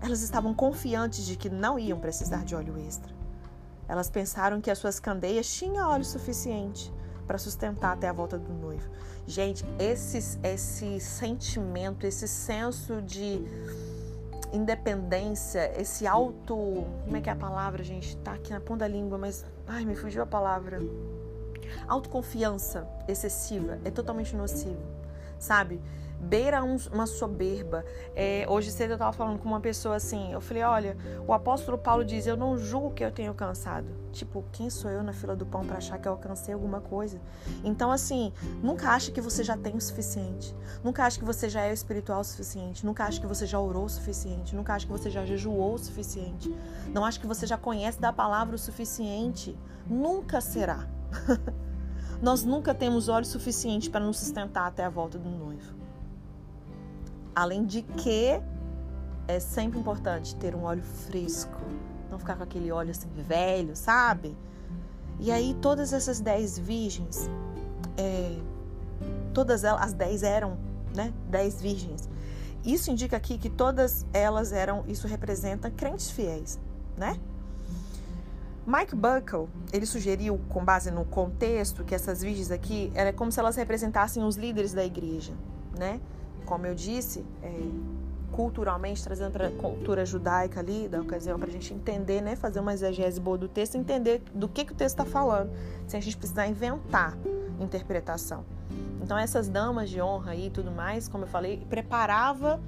Elas 0.00 0.22
estavam 0.22 0.54
confiantes 0.54 1.24
de 1.26 1.36
que 1.36 1.50
não 1.50 1.78
iam 1.78 1.98
precisar 1.98 2.44
de 2.44 2.54
óleo 2.54 2.78
extra. 2.78 3.14
Elas 3.88 4.10
pensaram 4.10 4.60
que 4.60 4.70
as 4.70 4.78
suas 4.78 4.98
candeias 4.98 5.52
tinham 5.52 5.88
óleo 5.88 6.04
suficiente 6.04 6.92
para 7.26 7.38
sustentar 7.38 7.92
até 7.92 8.08
a 8.08 8.12
volta 8.12 8.38
do 8.38 8.52
noivo. 8.52 8.88
Gente, 9.26 9.64
esse, 9.78 10.38
esse 10.42 11.00
sentimento, 11.00 12.06
esse 12.06 12.26
senso 12.26 13.02
de 13.02 13.42
independência, 14.52 15.72
esse 15.80 16.06
auto. 16.06 16.86
Como 17.04 17.16
é 17.16 17.20
que 17.20 17.28
é 17.28 17.32
a 17.32 17.36
palavra, 17.36 17.82
gente? 17.82 18.16
Tá 18.18 18.32
aqui 18.32 18.50
na 18.50 18.60
ponta 18.60 18.80
da 18.80 18.88
língua, 18.88 19.18
mas. 19.18 19.44
Ai, 19.66 19.84
me 19.84 19.96
fugiu 19.96 20.22
a 20.22 20.26
palavra 20.26 20.80
Autoconfiança 21.88 22.88
excessiva 23.08 23.78
é 23.84 23.90
totalmente 23.90 24.34
nocivo, 24.34 24.82
sabe? 25.38 25.80
Beira 26.18 26.64
um, 26.64 26.76
uma 26.92 27.06
soberba. 27.06 27.84
É, 28.14 28.46
hoje 28.48 28.70
cedo 28.72 28.92
eu 28.92 28.94
estava 28.94 29.12
falando 29.12 29.38
com 29.38 29.48
uma 29.48 29.60
pessoa 29.60 29.96
assim. 29.96 30.32
Eu 30.32 30.40
falei: 30.40 30.62
Olha, 30.62 30.96
o 31.26 31.32
apóstolo 31.32 31.76
Paulo 31.76 32.04
diz: 32.04 32.26
Eu 32.26 32.36
não 32.36 32.56
julgo 32.56 32.92
que 32.92 33.04
eu 33.04 33.12
tenho 33.12 33.34
cansado. 33.34 33.86
Tipo, 34.12 34.42
quem 34.50 34.70
sou 34.70 34.90
eu 34.90 35.02
na 35.02 35.12
fila 35.12 35.36
do 35.36 35.44
pão 35.44 35.64
para 35.64 35.76
achar 35.76 35.98
que 35.98 36.08
eu 36.08 36.12
alcancei 36.12 36.54
alguma 36.54 36.80
coisa? 36.80 37.20
Então, 37.62 37.92
assim, 37.92 38.32
nunca 38.62 38.90
ache 38.90 39.12
que 39.12 39.20
você 39.20 39.44
já 39.44 39.56
tem 39.56 39.76
o 39.76 39.80
suficiente. 39.80 40.54
Nunca 40.82 41.04
ache 41.04 41.18
que 41.18 41.24
você 41.24 41.48
já 41.48 41.62
é 41.62 41.72
espiritual 41.72 42.20
o 42.20 42.24
suficiente. 42.24 42.84
Nunca 42.84 43.04
ache 43.04 43.20
que 43.20 43.26
você 43.26 43.46
já 43.46 43.60
orou 43.60 43.84
o 43.84 43.88
suficiente. 43.88 44.56
Nunca 44.56 44.74
ache 44.74 44.86
que 44.86 44.92
você 44.92 45.10
já 45.10 45.24
jejuou 45.24 45.74
o 45.74 45.78
suficiente. 45.78 46.52
Não 46.88 47.04
ache 47.04 47.20
que 47.20 47.26
você 47.26 47.46
já 47.46 47.58
conhece 47.58 48.00
da 48.00 48.12
palavra 48.12 48.56
o 48.56 48.58
suficiente. 48.58 49.56
Nunca 49.86 50.40
será. 50.40 50.95
Nós 52.22 52.44
nunca 52.44 52.74
temos 52.74 53.08
óleo 53.08 53.26
suficiente 53.26 53.90
para 53.90 54.04
nos 54.04 54.18
sustentar 54.18 54.66
até 54.66 54.84
a 54.84 54.88
volta 54.88 55.18
do 55.18 55.28
noivo. 55.28 55.74
Além 57.34 57.64
de 57.64 57.82
que 57.82 58.40
é 59.28 59.40
sempre 59.40 59.78
importante 59.78 60.34
ter 60.36 60.54
um 60.54 60.64
óleo 60.64 60.82
fresco, 60.82 61.60
não 62.10 62.18
ficar 62.18 62.36
com 62.36 62.42
aquele 62.42 62.72
óleo 62.72 62.90
assim 62.90 63.08
velho, 63.14 63.76
sabe? 63.76 64.36
E 65.18 65.30
aí 65.30 65.54
todas 65.60 65.92
essas 65.92 66.20
dez 66.20 66.58
virgens, 66.58 67.28
é, 67.96 68.38
todas 69.34 69.64
elas, 69.64 69.82
as 69.82 69.92
dez 69.92 70.22
eram, 70.22 70.58
né? 70.94 71.12
Dez 71.28 71.60
virgens. 71.60 72.08
Isso 72.64 72.90
indica 72.90 73.16
aqui 73.16 73.38
que 73.38 73.48
todas 73.48 74.06
elas 74.12 74.52
eram, 74.52 74.84
isso 74.88 75.06
representa 75.06 75.70
crentes 75.70 76.10
fiéis, 76.10 76.58
né? 76.96 77.18
Mike 78.66 78.96
Buckle, 78.96 79.48
ele 79.72 79.86
sugeriu, 79.86 80.40
com 80.48 80.64
base 80.64 80.90
no 80.90 81.04
contexto, 81.04 81.84
que 81.84 81.94
essas 81.94 82.20
virgens 82.20 82.50
aqui, 82.50 82.90
era 82.96 83.12
como 83.12 83.30
se 83.30 83.38
elas 83.38 83.54
representassem 83.54 84.24
os 84.24 84.34
líderes 84.34 84.72
da 84.74 84.84
igreja, 84.84 85.32
né? 85.78 86.00
Como 86.44 86.66
eu 86.66 86.74
disse, 86.74 87.24
é, 87.44 87.48
culturalmente, 88.32 89.04
trazendo 89.04 89.30
para 89.30 89.46
a 89.46 89.50
cultura 89.52 90.04
judaica 90.04 90.58
ali, 90.58 90.88
da 90.88 91.00
ocasião, 91.00 91.38
para 91.38 91.48
a 91.48 91.52
gente 91.52 91.72
entender, 91.72 92.20
né? 92.20 92.34
Fazer 92.34 92.58
uma 92.58 92.74
exegese 92.74 93.20
boa 93.20 93.38
do 93.38 93.46
texto, 93.46 93.76
entender 93.76 94.20
do 94.34 94.48
que, 94.48 94.64
que 94.64 94.72
o 94.72 94.74
texto 94.74 94.98
está 94.98 95.04
falando, 95.04 95.52
sem 95.86 95.98
a 95.98 96.02
gente 96.02 96.16
precisar 96.16 96.48
inventar 96.48 97.16
interpretação. 97.60 98.44
Então, 99.00 99.16
essas 99.16 99.48
damas 99.48 99.88
de 99.88 100.02
honra 100.02 100.34
e 100.34 100.50
tudo 100.50 100.72
mais, 100.72 101.06
como 101.06 101.22
eu 101.22 101.28
falei, 101.28 101.64
preparava 101.70 102.60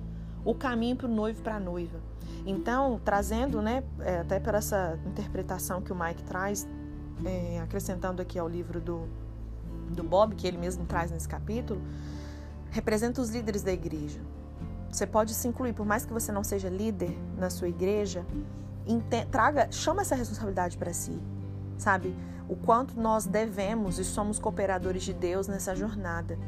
o 0.45 0.55
caminho 0.55 0.95
para 0.95 1.09
o 1.09 1.11
noivo 1.11 1.43
para 1.43 1.57
a 1.57 1.61
noiva. 1.61 1.99
Então, 2.51 2.99
trazendo, 3.05 3.61
né, 3.61 3.85
é, 4.01 4.21
até 4.21 4.41
para 4.41 4.57
essa 4.57 4.99
interpretação 5.05 5.83
que 5.83 5.93
o 5.93 5.95
Mike 5.95 6.25
traz, 6.25 6.67
é, 7.23 7.61
acrescentando 7.61 8.23
aqui 8.23 8.39
ao 8.39 8.49
livro 8.49 8.81
do, 8.81 9.07
do 9.91 10.03
Bob, 10.03 10.35
que 10.35 10.47
ele 10.47 10.57
mesmo 10.57 10.87
traz 10.87 11.11
nesse 11.11 11.29
capítulo, 11.29 11.79
representa 12.71 13.21
os 13.21 13.29
líderes 13.29 13.63
da 13.63 13.71
igreja. 13.71 14.19
Você 14.91 15.07
pode 15.07 15.35
se 15.35 15.47
incluir, 15.47 15.75
por 15.75 15.85
mais 15.85 16.07
que 16.07 16.13
você 16.13 16.33
não 16.33 16.43
seja 16.43 16.71
líder 16.71 17.15
na 17.37 17.51
sua 17.51 17.69
igreja, 17.69 18.25
traga, 19.31 19.71
chama 19.71 20.01
essa 20.01 20.15
responsabilidade 20.15 20.79
para 20.79 20.95
si, 20.95 21.23
sabe? 21.77 22.17
O 22.49 22.57
quanto 22.57 22.99
nós 22.99 23.27
devemos 23.27 23.99
e 23.99 24.05
somos 24.07 24.39
cooperadores 24.39 25.03
de 25.03 25.13
Deus 25.13 25.49
nessa 25.49 25.77
jornada 25.77 26.39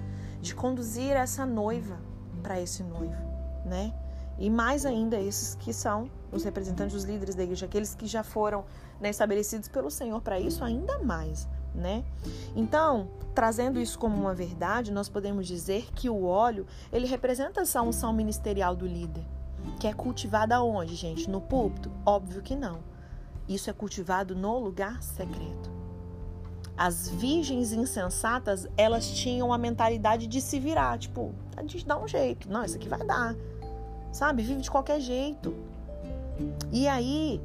de 0.41 0.55
conduzir 0.55 1.11
essa 1.11 1.45
noiva 1.45 1.99
para 2.43 2.59
esse 2.59 2.83
noivo, 2.83 3.23
né? 3.67 3.93
E 4.41 4.49
mais 4.49 4.87
ainda, 4.87 5.21
esses 5.21 5.55
que 5.55 5.71
são 5.71 6.11
os 6.33 6.43
representantes 6.45 6.95
dos 6.95 7.05
líderes 7.05 7.35
da 7.35 7.43
igreja, 7.43 7.67
aqueles 7.67 7.95
que 7.95 8.07
já 8.07 8.25
foram 8.25 8.65
né, 8.99 9.11
estabelecidos 9.11 9.69
pelo 9.69 9.91
Senhor 9.91 10.21
para 10.23 10.41
isso, 10.41 10.65
ainda 10.65 10.99
mais. 11.01 11.47
Né? 11.75 12.03
Então, 12.57 13.11
trazendo 13.35 13.79
isso 13.79 13.99
como 13.99 14.17
uma 14.17 14.35
verdade, 14.35 14.91
nós 14.91 15.11
podemos 15.11 15.47
dizer 15.47 15.93
que 15.95 16.09
o 16.09 16.25
óleo 16.25 16.67
ele 16.91 17.07
representa 17.07 17.61
essa 17.61 17.83
unção 17.83 18.15
ministerial 18.15 18.75
do 18.75 18.87
líder, 18.87 19.25
que 19.79 19.87
é 19.87 19.93
cultivada 19.93 20.61
onde, 20.63 20.97
gente? 20.97 21.29
No 21.29 21.41
púlpito? 21.41 21.93
Óbvio 22.05 22.43
que 22.43 22.57
não. 22.57 22.81
Isso 23.47 23.69
é 23.69 23.73
cultivado 23.75 24.35
no 24.35 24.59
lugar 24.59 25.03
secreto. 25.03 25.71
As 26.77 27.11
virgens 27.11 27.73
insensatas, 27.73 28.67
elas 28.75 29.11
tinham 29.11 29.53
a 29.53 29.59
mentalidade 29.59 30.27
de 30.27 30.41
se 30.41 30.59
virar, 30.59 30.99
tipo, 30.99 31.35
a 31.55 31.61
gente 31.61 31.87
dá 31.87 31.99
um 32.03 32.09
jeito, 32.09 32.51
não, 32.51 32.65
isso 32.65 32.77
aqui 32.77 32.89
vai 32.89 33.05
dar 33.05 33.37
sabe? 34.13 34.43
Vive 34.43 34.61
de 34.61 34.71
qualquer 34.71 35.01
jeito. 35.01 35.55
E 36.73 36.89
aí, 36.89 37.41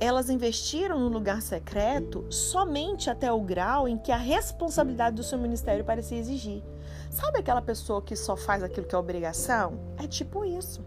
elas 0.00 0.30
investiram 0.30 1.00
no 1.00 1.08
lugar 1.08 1.42
secreto 1.42 2.24
somente 2.30 3.10
até 3.10 3.32
o 3.32 3.40
grau 3.40 3.88
em 3.88 3.98
que 3.98 4.12
a 4.12 4.16
responsabilidade 4.16 5.16
do 5.16 5.22
seu 5.22 5.38
ministério 5.38 5.84
parecia 5.84 6.18
exigir. 6.18 6.62
Sabe 7.10 7.38
aquela 7.38 7.62
pessoa 7.62 8.02
que 8.02 8.14
só 8.14 8.36
faz 8.36 8.62
aquilo 8.62 8.86
que 8.86 8.94
é 8.94 8.98
obrigação? 8.98 9.78
É 9.96 10.06
tipo 10.06 10.44
isso. 10.44 10.80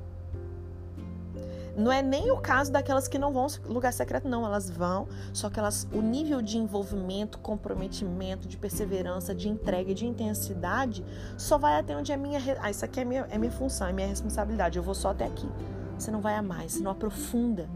Não 1.75 1.91
é 1.91 2.01
nem 2.01 2.31
o 2.31 2.37
caso 2.37 2.71
daquelas 2.71 3.07
que 3.07 3.17
não 3.17 3.31
vão 3.31 3.47
lugar 3.65 3.93
secreto, 3.93 4.27
não. 4.27 4.45
Elas 4.45 4.69
vão, 4.69 5.07
só 5.33 5.49
que 5.49 5.59
elas, 5.59 5.87
o 5.93 6.01
nível 6.01 6.41
de 6.41 6.57
envolvimento, 6.57 7.39
comprometimento, 7.39 8.47
de 8.47 8.57
perseverança, 8.57 9.33
de 9.33 9.47
entrega, 9.47 9.93
de 9.93 10.05
intensidade, 10.05 11.05
só 11.37 11.57
vai 11.57 11.79
até 11.79 11.95
onde 11.95 12.11
é 12.11 12.17
minha. 12.17 12.39
Ah, 12.59 12.69
isso 12.69 12.83
aqui 12.83 12.99
é 12.99 13.05
minha, 13.05 13.27
é 13.29 13.37
minha 13.37 13.51
função, 13.51 13.87
é 13.87 13.93
minha 13.93 14.07
responsabilidade. 14.07 14.77
Eu 14.77 14.83
vou 14.83 14.95
só 14.95 15.11
até 15.11 15.25
aqui. 15.25 15.49
Você 15.97 16.11
não 16.11 16.21
vai 16.21 16.35
a 16.35 16.41
mais, 16.41 16.73
você 16.73 16.83
não 16.83 16.91
aprofunda, 16.91 17.69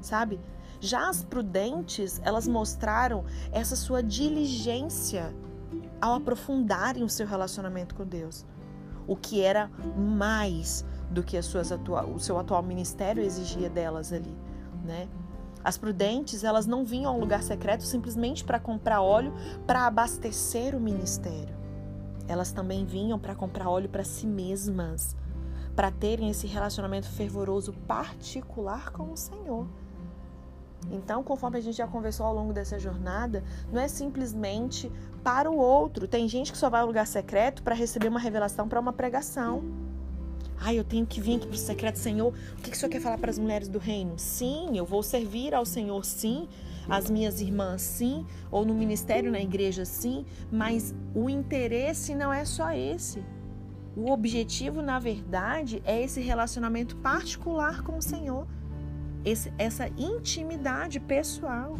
sabe? 0.00 0.40
Já 0.80 1.10
as 1.10 1.22
prudentes, 1.22 2.20
elas 2.24 2.48
mostraram 2.48 3.24
essa 3.52 3.76
sua 3.76 4.02
diligência 4.02 5.34
ao 6.00 6.14
aprofundarem 6.14 7.02
o 7.02 7.08
seu 7.08 7.26
relacionamento 7.26 7.94
com 7.94 8.04
Deus. 8.04 8.46
O 9.06 9.14
que 9.14 9.42
era 9.42 9.70
mais 9.96 10.84
do 11.10 11.22
que 11.22 11.36
as 11.36 11.46
suas 11.46 11.70
o 11.70 12.18
seu 12.18 12.38
atual 12.38 12.62
ministério 12.62 13.22
exigia 13.22 13.68
delas 13.68 14.12
ali, 14.12 14.34
né? 14.84 15.08
As 15.62 15.76
prudentes, 15.76 16.42
elas 16.42 16.66
não 16.66 16.84
vinham 16.84 17.12
a 17.12 17.14
um 17.14 17.20
lugar 17.20 17.42
secreto 17.42 17.84
simplesmente 17.84 18.42
para 18.44 18.58
comprar 18.58 19.02
óleo 19.02 19.34
para 19.66 19.86
abastecer 19.86 20.74
o 20.74 20.80
ministério. 20.80 21.54
Elas 22.26 22.50
também 22.50 22.86
vinham 22.86 23.18
para 23.18 23.34
comprar 23.34 23.68
óleo 23.68 23.88
para 23.88 24.04
si 24.04 24.26
mesmas, 24.26 25.14
para 25.76 25.90
terem 25.90 26.30
esse 26.30 26.46
relacionamento 26.46 27.08
fervoroso 27.08 27.72
particular 27.86 28.90
com 28.90 29.12
o 29.12 29.16
Senhor. 29.16 29.66
Então, 30.90 31.22
conforme 31.22 31.58
a 31.58 31.60
gente 31.60 31.76
já 31.76 31.86
conversou 31.86 32.24
ao 32.24 32.34
longo 32.34 32.54
dessa 32.54 32.78
jornada, 32.78 33.44
não 33.70 33.80
é 33.80 33.88
simplesmente 33.88 34.90
para 35.22 35.50
o 35.50 35.56
outro. 35.56 36.08
Tem 36.08 36.26
gente 36.26 36.52
que 36.52 36.58
só 36.58 36.70
vai 36.70 36.80
ao 36.80 36.86
lugar 36.86 37.06
secreto 37.06 37.62
para 37.62 37.74
receber 37.74 38.08
uma 38.08 38.20
revelação 38.20 38.66
para 38.66 38.80
uma 38.80 38.92
pregação. 38.92 39.62
Ai, 40.62 40.78
eu 40.78 40.84
tenho 40.84 41.06
que 41.06 41.22
vir 41.22 41.36
aqui 41.36 41.46
para 41.46 41.54
o 41.54 41.58
secreto, 41.58 41.98
Senhor. 41.98 42.34
O 42.52 42.56
que, 42.56 42.70
que 42.70 42.76
o 42.76 42.78
Senhor 42.78 42.92
quer 42.92 43.00
falar 43.00 43.16
para 43.16 43.30
as 43.30 43.38
mulheres 43.38 43.66
do 43.66 43.78
reino? 43.78 44.18
Sim, 44.18 44.76
eu 44.76 44.84
vou 44.84 45.02
servir 45.02 45.54
ao 45.54 45.64
Senhor, 45.64 46.04
sim. 46.04 46.46
As 46.86 47.08
minhas 47.08 47.40
irmãs, 47.40 47.80
sim. 47.80 48.26
Ou 48.50 48.66
no 48.66 48.74
ministério, 48.74 49.32
na 49.32 49.40
igreja, 49.40 49.86
sim. 49.86 50.26
Mas 50.52 50.94
o 51.14 51.30
interesse 51.30 52.14
não 52.14 52.30
é 52.30 52.44
só 52.44 52.72
esse. 52.72 53.24
O 53.96 54.10
objetivo, 54.10 54.82
na 54.82 54.98
verdade, 54.98 55.82
é 55.86 56.02
esse 56.02 56.20
relacionamento 56.20 56.94
particular 56.96 57.82
com 57.82 57.96
o 57.96 58.02
Senhor. 58.02 58.46
Esse, 59.24 59.50
essa 59.56 59.88
intimidade 59.96 61.00
pessoal. 61.00 61.74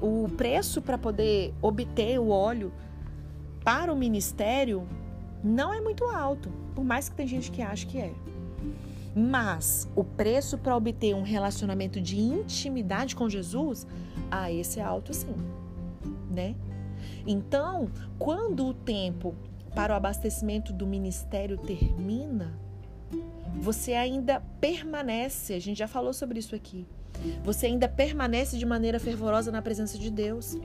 O 0.00 0.30
preço 0.34 0.80
para 0.80 0.96
poder 0.96 1.52
obter 1.60 2.18
o 2.18 2.30
óleo 2.30 2.72
para 3.62 3.92
o 3.92 3.96
ministério 3.96 4.88
não 5.42 5.72
é 5.72 5.80
muito 5.80 6.04
alto, 6.04 6.50
por 6.74 6.84
mais 6.84 7.08
que 7.08 7.16
tem 7.16 7.26
gente 7.26 7.50
que 7.50 7.62
acha 7.62 7.86
que 7.86 7.98
é. 7.98 8.12
Mas 9.14 9.88
o 9.94 10.02
preço 10.02 10.56
para 10.56 10.76
obter 10.76 11.14
um 11.14 11.22
relacionamento 11.22 12.00
de 12.00 12.18
intimidade 12.18 13.14
com 13.14 13.28
Jesus, 13.28 13.86
ah, 14.30 14.50
esse 14.50 14.80
é 14.80 14.82
alto 14.82 15.12
sim, 15.12 15.34
né? 16.30 16.54
Então, 17.26 17.90
quando 18.18 18.66
o 18.66 18.72
tempo 18.72 19.34
para 19.74 19.92
o 19.92 19.96
abastecimento 19.96 20.72
do 20.72 20.86
ministério 20.86 21.58
termina, 21.58 22.58
você 23.60 23.92
ainda 23.92 24.40
permanece, 24.60 25.54
a 25.54 25.60
gente 25.60 25.78
já 25.78 25.88
falou 25.88 26.12
sobre 26.12 26.38
isso 26.38 26.54
aqui. 26.54 26.86
Você 27.44 27.66
ainda 27.66 27.88
permanece 27.88 28.58
de 28.58 28.66
maneira 28.66 28.98
fervorosa 28.98 29.52
na 29.52 29.62
presença 29.62 29.98
de 29.98 30.10
Deus. 30.10 30.56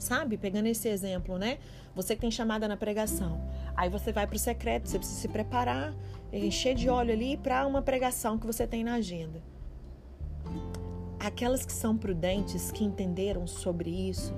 Sabe? 0.00 0.38
Pegando 0.38 0.66
esse 0.66 0.88
exemplo, 0.88 1.38
né? 1.38 1.58
Você 1.94 2.14
que 2.14 2.22
tem 2.22 2.30
chamada 2.30 2.66
na 2.66 2.76
pregação. 2.76 3.40
Aí 3.76 3.90
você 3.90 4.12
vai 4.12 4.26
para 4.26 4.34
o 4.34 4.38
secreto, 4.38 4.88
você 4.88 4.98
precisa 4.98 5.20
se 5.20 5.28
preparar, 5.28 5.94
encher 6.32 6.74
de 6.74 6.88
óleo 6.88 7.12
ali 7.12 7.36
para 7.36 7.66
uma 7.66 7.82
pregação 7.82 8.38
que 8.38 8.46
você 8.46 8.66
tem 8.66 8.82
na 8.82 8.94
agenda. 8.94 9.42
Aquelas 11.18 11.66
que 11.66 11.72
são 11.72 11.96
prudentes, 11.98 12.72
que 12.72 12.82
entenderam 12.82 13.46
sobre 13.46 13.90
isso, 13.90 14.34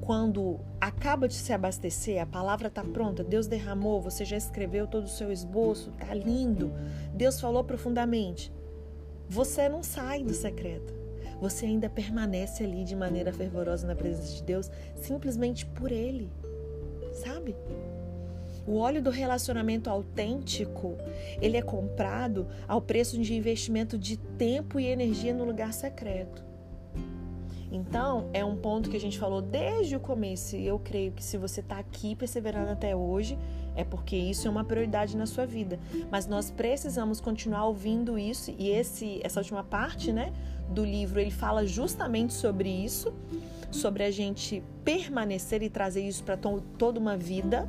quando 0.00 0.60
acaba 0.80 1.26
de 1.26 1.34
se 1.34 1.52
abastecer, 1.52 2.22
a 2.22 2.26
palavra 2.26 2.68
está 2.68 2.84
pronta, 2.84 3.24
Deus 3.24 3.48
derramou, 3.48 4.00
você 4.00 4.24
já 4.24 4.36
escreveu 4.36 4.86
todo 4.86 5.04
o 5.04 5.08
seu 5.08 5.32
esboço, 5.32 5.90
tá 5.98 6.14
lindo, 6.14 6.72
Deus 7.12 7.40
falou 7.40 7.64
profundamente. 7.64 8.52
Você 9.28 9.68
não 9.68 9.82
sai 9.82 10.22
do 10.22 10.34
secreto. 10.34 11.03
Você 11.44 11.66
ainda 11.66 11.90
permanece 11.90 12.64
ali 12.64 12.84
de 12.84 12.96
maneira 12.96 13.30
fervorosa 13.30 13.86
na 13.86 13.94
presença 13.94 14.34
de 14.34 14.42
Deus, 14.42 14.70
simplesmente 14.96 15.66
por 15.66 15.92
Ele 15.92 16.30
sabe? 17.14 17.56
O 18.66 18.76
óleo 18.78 19.02
do 19.02 19.10
relacionamento 19.10 19.90
autêntico, 19.90 20.96
ele 21.40 21.56
é 21.56 21.62
comprado 21.62 22.46
ao 22.66 22.80
preço 22.80 23.20
de 23.20 23.34
investimento 23.34 23.98
de 23.98 24.16
tempo 24.16 24.80
e 24.80 24.86
energia 24.86 25.34
no 25.34 25.44
lugar 25.44 25.72
secreto. 25.72 26.42
Então, 27.70 28.30
é 28.32 28.44
um 28.44 28.56
ponto 28.56 28.88
que 28.88 28.96
a 28.96 29.00
gente 29.00 29.18
falou 29.18 29.42
desde 29.42 29.96
o 29.96 30.00
começo, 30.00 30.56
e 30.56 30.66
eu 30.66 30.78
creio 30.78 31.12
que 31.12 31.22
se 31.22 31.36
você 31.36 31.60
está 31.60 31.78
aqui 31.78 32.14
perseverando 32.14 32.70
até 32.70 32.94
hoje, 32.94 33.36
é 33.74 33.82
porque 33.82 34.16
isso 34.16 34.46
é 34.46 34.50
uma 34.50 34.64
prioridade 34.64 35.16
na 35.16 35.26
sua 35.26 35.44
vida. 35.44 35.78
Mas 36.10 36.26
nós 36.26 36.50
precisamos 36.50 37.20
continuar 37.20 37.66
ouvindo 37.66 38.16
isso, 38.16 38.54
e 38.56 38.70
esse, 38.70 39.20
essa 39.24 39.40
última 39.40 39.64
parte 39.64 40.12
né, 40.12 40.32
do 40.68 40.84
livro 40.84 41.20
ele 41.20 41.30
fala 41.30 41.66
justamente 41.66 42.32
sobre 42.32 42.68
isso 42.68 43.12
sobre 43.74 44.04
a 44.04 44.10
gente 44.10 44.62
permanecer 44.84 45.62
e 45.62 45.68
trazer 45.68 46.06
isso 46.06 46.22
para 46.22 46.36
to 46.36 46.62
toda 46.78 46.98
uma 46.98 47.16
vida, 47.16 47.68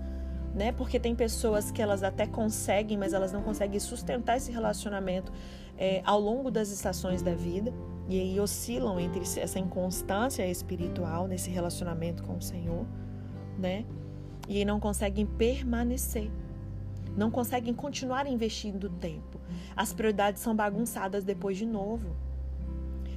né? 0.54 0.72
Porque 0.72 1.00
tem 1.00 1.16
pessoas 1.16 1.72
que 1.72 1.82
elas 1.82 2.04
até 2.04 2.28
conseguem, 2.28 2.98
mas 2.98 3.14
elas 3.14 3.32
não 3.32 3.42
conseguem 3.42 3.80
sustentar 3.80 4.38
esse 4.38 4.52
relacionamento 4.52 5.32
é, 5.78 6.02
ao 6.06 6.20
longo 6.20 6.52
das 6.52 6.70
estações 6.70 7.22
da 7.22 7.34
vida 7.34 7.74
e 8.08 8.20
aí 8.20 8.40
oscilam 8.40 9.00
entre 9.00 9.22
essa 9.22 9.58
inconstância 9.58 10.48
espiritual 10.48 11.28
nesse 11.28 11.50
relacionamento 11.50 12.24
com 12.24 12.38
o 12.38 12.42
Senhor, 12.42 12.86
né? 13.58 13.84
E 14.48 14.58
aí 14.58 14.66
não 14.66 14.80
conseguem 14.80 15.26
permanecer, 15.26 16.30
não 17.18 17.32
conseguem 17.32 17.74
continuar 17.74 18.28
investindo 18.28 18.90
tempo. 18.90 19.40
As 19.76 19.92
prioridades 19.92 20.42
são 20.42 20.56
bagunçadas 20.56 21.24
depois 21.24 21.58
de 21.58 21.66
novo. 21.66 22.16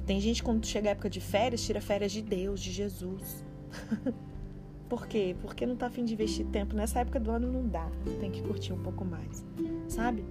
Tem 0.09 0.19
gente 0.19 0.41
quando 0.41 0.65
chega 0.65 0.89
a 0.89 0.91
época 0.93 1.07
de 1.07 1.21
férias, 1.21 1.63
tira 1.63 1.79
férias 1.79 2.11
de 2.11 2.23
Deus, 2.23 2.59
de 2.59 2.71
Jesus. 2.71 3.45
Por 4.89 5.05
quê? 5.05 5.35
Porque 5.39 5.67
não 5.67 5.75
tá 5.75 5.85
afim 5.85 6.03
de 6.03 6.15
investir 6.15 6.47
tempo. 6.47 6.75
Nessa 6.75 7.01
época 7.01 7.19
do 7.19 7.29
ano 7.29 7.53
não 7.53 7.67
dá. 7.67 7.87
Tem 8.19 8.31
que 8.31 8.41
curtir 8.41 8.73
um 8.73 8.81
pouco 8.81 9.05
mais. 9.05 9.45
Sabe? 9.87 10.25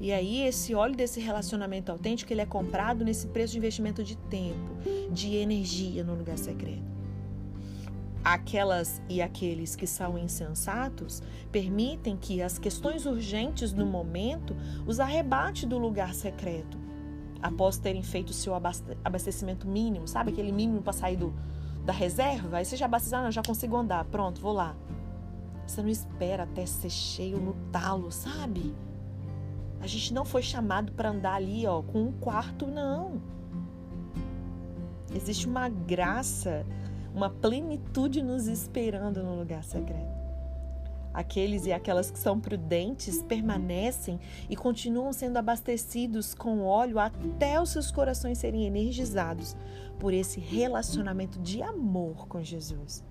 E 0.00 0.12
aí, 0.12 0.42
esse 0.42 0.74
óleo 0.74 0.96
desse 0.96 1.20
relacionamento 1.20 1.92
autêntico, 1.92 2.32
ele 2.32 2.40
é 2.40 2.46
comprado 2.46 3.04
nesse 3.04 3.28
preço 3.28 3.52
de 3.52 3.58
investimento 3.58 4.02
de 4.02 4.16
tempo, 4.16 4.74
de 5.12 5.36
energia 5.36 6.02
no 6.02 6.16
lugar 6.16 6.36
secreto. 6.36 6.82
Aquelas 8.24 9.00
e 9.08 9.22
aqueles 9.22 9.76
que 9.76 9.86
são 9.86 10.18
insensatos 10.18 11.22
permitem 11.52 12.16
que 12.16 12.42
as 12.42 12.58
questões 12.58 13.06
urgentes 13.06 13.72
do 13.72 13.86
momento 13.86 14.56
os 14.84 14.98
arrebate 14.98 15.64
do 15.64 15.78
lugar 15.78 16.12
secreto 16.12 16.85
após 17.46 17.78
terem 17.78 18.02
feito 18.02 18.30
o 18.30 18.32
seu 18.32 18.54
abastecimento 19.04 19.68
mínimo, 19.68 20.08
sabe? 20.08 20.32
Aquele 20.32 20.50
mínimo 20.50 20.82
para 20.82 20.92
sair 20.92 21.16
do, 21.16 21.32
da 21.84 21.92
reserva. 21.92 22.56
Aí 22.56 22.64
você 22.64 22.76
já 22.76 22.86
abasteceu, 22.86 23.18
ah, 23.18 23.22
não, 23.22 23.30
já 23.30 23.42
consigo 23.42 23.76
andar, 23.76 24.04
pronto, 24.06 24.40
vou 24.40 24.52
lá. 24.52 24.74
Você 25.64 25.80
não 25.80 25.88
espera 25.88 26.42
até 26.42 26.66
ser 26.66 26.90
cheio 26.90 27.38
no 27.38 27.54
talo, 27.70 28.10
sabe? 28.10 28.74
A 29.80 29.86
gente 29.86 30.12
não 30.12 30.24
foi 30.24 30.42
chamado 30.42 30.90
para 30.92 31.10
andar 31.10 31.34
ali, 31.34 31.64
ó, 31.66 31.82
com 31.82 32.02
um 32.02 32.12
quarto, 32.12 32.66
não. 32.66 33.22
Existe 35.14 35.46
uma 35.46 35.68
graça, 35.68 36.66
uma 37.14 37.30
plenitude 37.30 38.22
nos 38.22 38.48
esperando 38.48 39.22
no 39.22 39.38
lugar 39.38 39.62
secreto. 39.62 40.15
Aqueles 41.16 41.64
e 41.64 41.72
aquelas 41.72 42.10
que 42.10 42.18
são 42.18 42.38
prudentes 42.38 43.22
permanecem 43.22 44.20
e 44.50 44.54
continuam 44.54 45.14
sendo 45.14 45.38
abastecidos 45.38 46.34
com 46.34 46.62
óleo 46.62 46.98
até 46.98 47.58
os 47.58 47.70
seus 47.70 47.90
corações 47.90 48.36
serem 48.36 48.66
energizados 48.66 49.56
por 49.98 50.12
esse 50.12 50.38
relacionamento 50.38 51.38
de 51.38 51.62
amor 51.62 52.28
com 52.28 52.42
Jesus. 52.42 53.02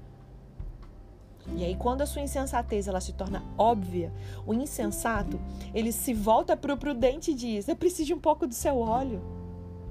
E 1.55 1.65
aí, 1.65 1.75
quando 1.75 2.03
a 2.03 2.05
sua 2.05 2.21
insensatez 2.21 2.87
ela 2.87 3.01
se 3.01 3.13
torna 3.13 3.43
óbvia, 3.57 4.13
o 4.45 4.53
insensato 4.53 5.39
ele 5.73 5.91
se 5.91 6.13
volta 6.13 6.55
para 6.55 6.75
o 6.75 6.77
prudente 6.77 7.31
e 7.31 7.35
diz: 7.35 7.67
Eu 7.67 7.75
preciso 7.75 8.05
de 8.05 8.13
um 8.13 8.19
pouco 8.19 8.45
do 8.45 8.53
seu 8.53 8.77
óleo. 8.77 9.19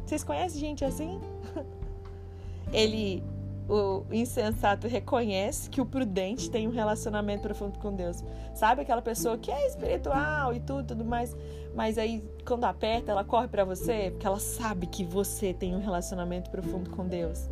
Vocês 0.07 0.23
conhecem 0.23 0.61
gente 0.61 0.85
assim? 0.85 1.21
Ele 2.73 3.23
o 3.69 4.05
insensato 4.13 4.87
reconhece 4.87 5.71
que 5.71 5.81
o 5.81 5.87
prudente 5.87 6.51
tem 6.51 6.69
um 6.69 6.71
relacionamento 6.71 7.43
profundo 7.43 7.79
com 7.79 7.95
Deus. 7.95 8.23
Sabe 8.55 8.83
aquela 8.83 9.01
pessoa 9.01 9.39
que 9.39 9.51
é 9.51 9.67
espiritual 9.67 10.53
e 10.53 10.61
tudo, 10.61 10.89
tudo 10.89 11.05
mais, 11.05 11.35
mas 11.75 11.97
aí 11.97 12.23
quando 12.45 12.65
aperta, 12.65 13.11
ela 13.11 13.25
corre 13.25 13.49
para 13.49 13.65
você 13.65 14.11
porque 14.11 14.27
ela 14.27 14.39
sabe 14.39 14.87
que 14.87 15.05
você 15.05 15.55
tem 15.55 15.75
um 15.75 15.81
relacionamento 15.81 16.51
profundo 16.51 16.91
com 16.91 17.07
Deus. 17.07 17.49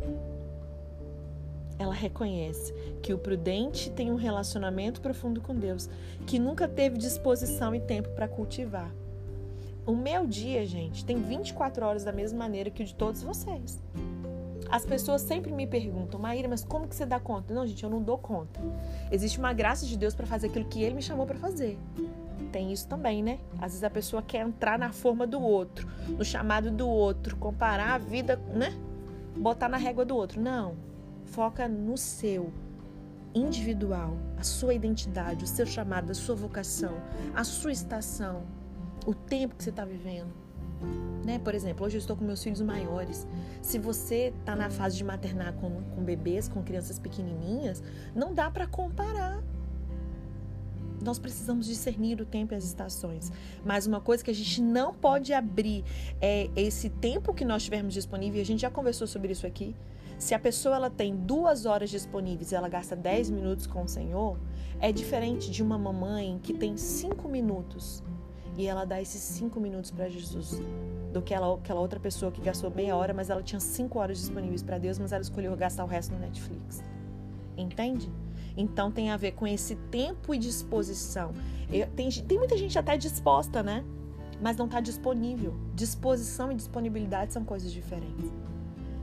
Ela 1.79 1.93
reconhece 1.93 2.71
que 3.01 3.13
o 3.13 3.17
prudente 3.17 3.89
tem 3.89 4.11
um 4.11 4.15
relacionamento 4.15 5.01
profundo 5.01 5.41
com 5.41 5.55
Deus, 5.55 5.89
que 6.27 6.37
nunca 6.37 6.67
teve 6.67 6.97
disposição 6.97 7.73
e 7.73 7.79
tempo 7.79 8.09
para 8.09 8.27
cultivar. 8.27 8.93
O 9.85 9.93
meu 9.93 10.25
dia, 10.25 10.65
gente, 10.65 11.03
tem 11.03 11.17
24 11.17 11.85
horas 11.85 12.03
da 12.03 12.13
mesma 12.13 12.39
maneira 12.39 12.69
que 12.69 12.83
o 12.83 12.85
de 12.85 12.95
todos 12.95 13.21
vocês. 13.21 13.81
As 14.69 14.85
pessoas 14.85 15.21
sempre 15.21 15.51
me 15.51 15.67
perguntam, 15.67 16.19
Maíra, 16.19 16.47
mas 16.47 16.63
como 16.63 16.87
que 16.87 16.95
você 16.95 17.05
dá 17.05 17.19
conta? 17.19 17.53
Não, 17.53 17.65
gente, 17.65 17.83
eu 17.83 17.89
não 17.89 18.01
dou 18.01 18.17
conta. 18.17 18.59
Existe 19.11 19.39
uma 19.39 19.53
graça 19.53 19.85
de 19.85 19.97
Deus 19.97 20.15
para 20.15 20.25
fazer 20.25 20.47
aquilo 20.47 20.65
que 20.65 20.81
Ele 20.81 20.95
me 20.95 21.01
chamou 21.01 21.25
para 21.25 21.37
fazer. 21.37 21.77
Tem 22.51 22.71
isso 22.71 22.87
também, 22.87 23.23
né? 23.23 23.39
Às 23.55 23.71
vezes 23.71 23.83
a 23.83 23.89
pessoa 23.89 24.21
quer 24.21 24.45
entrar 24.45 24.77
na 24.77 24.91
forma 24.91 25.25
do 25.25 25.41
outro, 25.41 25.87
no 26.07 26.23
chamado 26.23 26.71
do 26.71 26.87
outro, 26.87 27.35
comparar 27.37 27.93
a 27.93 27.97
vida, 27.97 28.37
né? 28.53 28.75
Botar 29.37 29.69
na 29.69 29.77
régua 29.77 30.05
do 30.05 30.15
outro. 30.15 30.41
Não. 30.41 30.75
Foca 31.25 31.67
no 31.67 31.97
seu 31.97 32.51
individual, 33.33 34.15
a 34.37 34.43
sua 34.43 34.73
identidade, 34.73 35.43
o 35.43 35.47
seu 35.47 35.65
chamado, 35.65 36.11
a 36.11 36.13
sua 36.13 36.35
vocação, 36.35 36.93
a 37.33 37.43
sua 37.43 37.71
estação, 37.71 38.43
o 39.05 39.13
tempo 39.13 39.55
que 39.55 39.63
você 39.63 39.71
está 39.71 39.83
vivendo. 39.83 40.42
Né? 41.25 41.39
Por 41.39 41.55
exemplo, 41.55 41.85
hoje 41.85 41.97
eu 41.97 41.99
estou 41.99 42.15
com 42.15 42.25
meus 42.25 42.43
filhos 42.43 42.61
maiores. 42.61 43.25
Se 43.61 43.79
você 43.79 44.33
está 44.39 44.55
na 44.55 44.69
fase 44.69 44.97
de 44.97 45.03
maternar 45.03 45.53
com, 45.53 45.81
com 45.95 46.03
bebês, 46.03 46.47
com 46.47 46.61
crianças 46.61 46.99
pequenininhas, 46.99 47.81
não 48.13 48.33
dá 48.33 48.51
para 48.51 48.67
comparar. 48.67 49.41
Nós 51.01 51.19
precisamos 51.19 51.65
discernir 51.65 52.21
o 52.21 52.25
tempo 52.25 52.53
e 52.53 52.57
as 52.57 52.63
estações. 52.63 53.31
Mas 53.65 53.87
uma 53.87 53.99
coisa 53.99 54.23
que 54.23 54.31
a 54.31 54.35
gente 54.35 54.61
não 54.61 54.93
pode 54.93 55.33
abrir 55.33 55.83
é 56.21 56.49
esse 56.55 56.89
tempo 56.89 57.33
que 57.33 57.45
nós 57.45 57.63
tivermos 57.63 57.93
disponível. 57.93 58.41
A 58.41 58.45
gente 58.45 58.61
já 58.61 58.69
conversou 58.69 59.07
sobre 59.07 59.31
isso 59.31 59.47
aqui. 59.47 59.75
Se 60.17 60.33
a 60.33 60.39
pessoa 60.39 60.75
ela 60.75 60.89
tem 60.89 61.15
duas 61.15 61.65
horas 61.65 61.89
disponíveis 61.89 62.51
e 62.51 62.55
ela 62.55 62.69
gasta 62.69 62.95
10 62.95 63.29
minutos 63.29 63.67
com 63.67 63.83
o 63.83 63.87
Senhor, 63.87 64.37
é 64.79 64.91
diferente 64.91 65.49
de 65.51 65.61
uma 65.61 65.77
mamãe 65.77 66.39
que 66.41 66.53
tem 66.53 66.77
cinco 66.77 67.27
minutos 67.27 68.03
e 68.57 68.67
ela 68.67 68.85
dá 68.85 69.01
esses 69.01 69.21
cinco 69.21 69.59
minutos 69.59 69.91
para 69.91 70.07
Jesus 70.09 70.61
do 71.11 71.21
que 71.21 71.33
ela, 71.33 71.53
aquela 71.55 71.79
outra 71.79 71.99
pessoa 71.99 72.31
que 72.31 72.41
gastou 72.41 72.71
meia 72.71 72.95
hora, 72.95 73.13
mas 73.13 73.29
ela 73.29 73.41
tinha 73.43 73.59
cinco 73.59 73.99
horas 73.99 74.17
disponíveis 74.17 74.63
para 74.63 74.77
Deus, 74.77 74.97
mas 74.97 75.11
ela 75.11 75.21
escolheu 75.21 75.55
gastar 75.55 75.83
o 75.83 75.87
resto 75.87 76.13
no 76.13 76.19
Netflix. 76.19 76.83
Entende? 77.55 78.11
Então 78.57 78.91
tem 78.91 79.11
a 79.11 79.17
ver 79.17 79.33
com 79.33 79.47
esse 79.47 79.75
tempo 79.91 80.33
e 80.33 80.37
disposição. 80.37 81.31
Eu, 81.71 81.87
tem, 81.87 82.09
tem 82.09 82.37
muita 82.37 82.57
gente 82.57 82.77
até 82.77 82.97
disposta, 82.97 83.63
né? 83.63 83.83
Mas 84.41 84.57
não 84.57 84.65
está 84.65 84.79
disponível. 84.79 85.55
Disposição 85.73 86.51
e 86.51 86.55
disponibilidade 86.55 87.33
são 87.33 87.45
coisas 87.45 87.71
diferentes. 87.71 88.31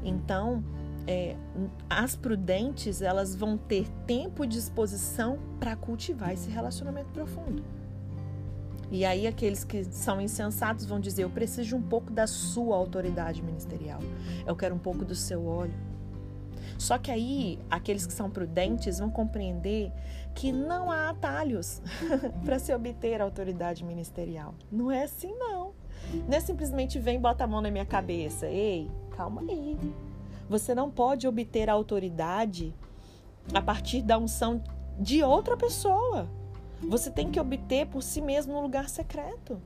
Então, 0.03 0.63
é, 1.07 1.37
as 1.89 2.15
prudentes 2.15 3.03
elas 3.03 3.35
vão 3.35 3.57
ter 3.57 3.89
tempo 4.07 4.45
e 4.45 4.47
disposição 4.47 5.39
para 5.59 5.75
cultivar 5.77 6.33
esse 6.33 6.51
relacionamento 6.51 7.11
profundo. 7.11 7.80
E 8.91 9.05
aí 9.05 9.27
aqueles 9.27 9.63
que 9.63 9.85
são 9.85 10.21
insensatos 10.21 10.85
vão 10.85 10.99
dizer: 10.99 11.23
eu 11.23 11.31
preciso 11.31 11.77
um 11.77 11.83
pouco 11.83 12.13
da 12.13 12.27
sua 12.27 12.77
autoridade 12.77 13.43
ministerial. 13.43 14.01
Eu 14.47 14.57
quero 14.57 14.75
um 14.75 14.79
pouco 14.79 15.05
do 15.05 15.15
seu 15.15 15.47
óleo. 15.47 15.75
Só 16.79 16.97
que 16.97 17.11
aí, 17.11 17.59
aqueles 17.71 18.07
que 18.07 18.13
são 18.13 18.31
prudentes 18.31 18.99
vão 18.99 19.11
compreender 19.11 19.93
que 20.35 20.51
não 20.51 20.91
há 20.91 21.11
atalhos 21.11 21.83
para 22.43 22.59
se 22.59 22.73
obter 22.73 23.21
a 23.21 23.25
autoridade 23.25 23.85
ministerial. 23.85 24.55
Não 24.73 24.91
é 24.91 25.03
assim, 25.03 25.35
não. 25.35 25.75
Não 26.27 26.37
é 26.37 26.41
simplesmente 26.41 26.99
vem 26.99 27.17
e 27.17 27.19
bota 27.19 27.45
a 27.45 27.47
mão 27.47 27.61
na 27.61 27.71
minha 27.71 27.85
cabeça. 27.85 28.47
Ei, 28.47 28.91
calma 29.11 29.43
aí. 29.43 29.79
Você 30.49 30.75
não 30.75 30.91
pode 30.91 31.29
obter 31.29 31.69
a 31.69 31.75
autoridade 31.75 32.75
a 33.53 33.61
partir 33.61 34.01
da 34.01 34.17
unção 34.17 34.63
de 34.99 35.23
outra 35.23 35.59
pessoa. 35.59 36.29
Você 36.89 37.11
tem 37.11 37.31
que 37.31 37.39
obter 37.39 37.87
por 37.87 38.03
si 38.03 38.21
mesmo 38.21 38.53
no 38.53 38.61
lugar 38.61 38.89
secreto. 38.89 39.61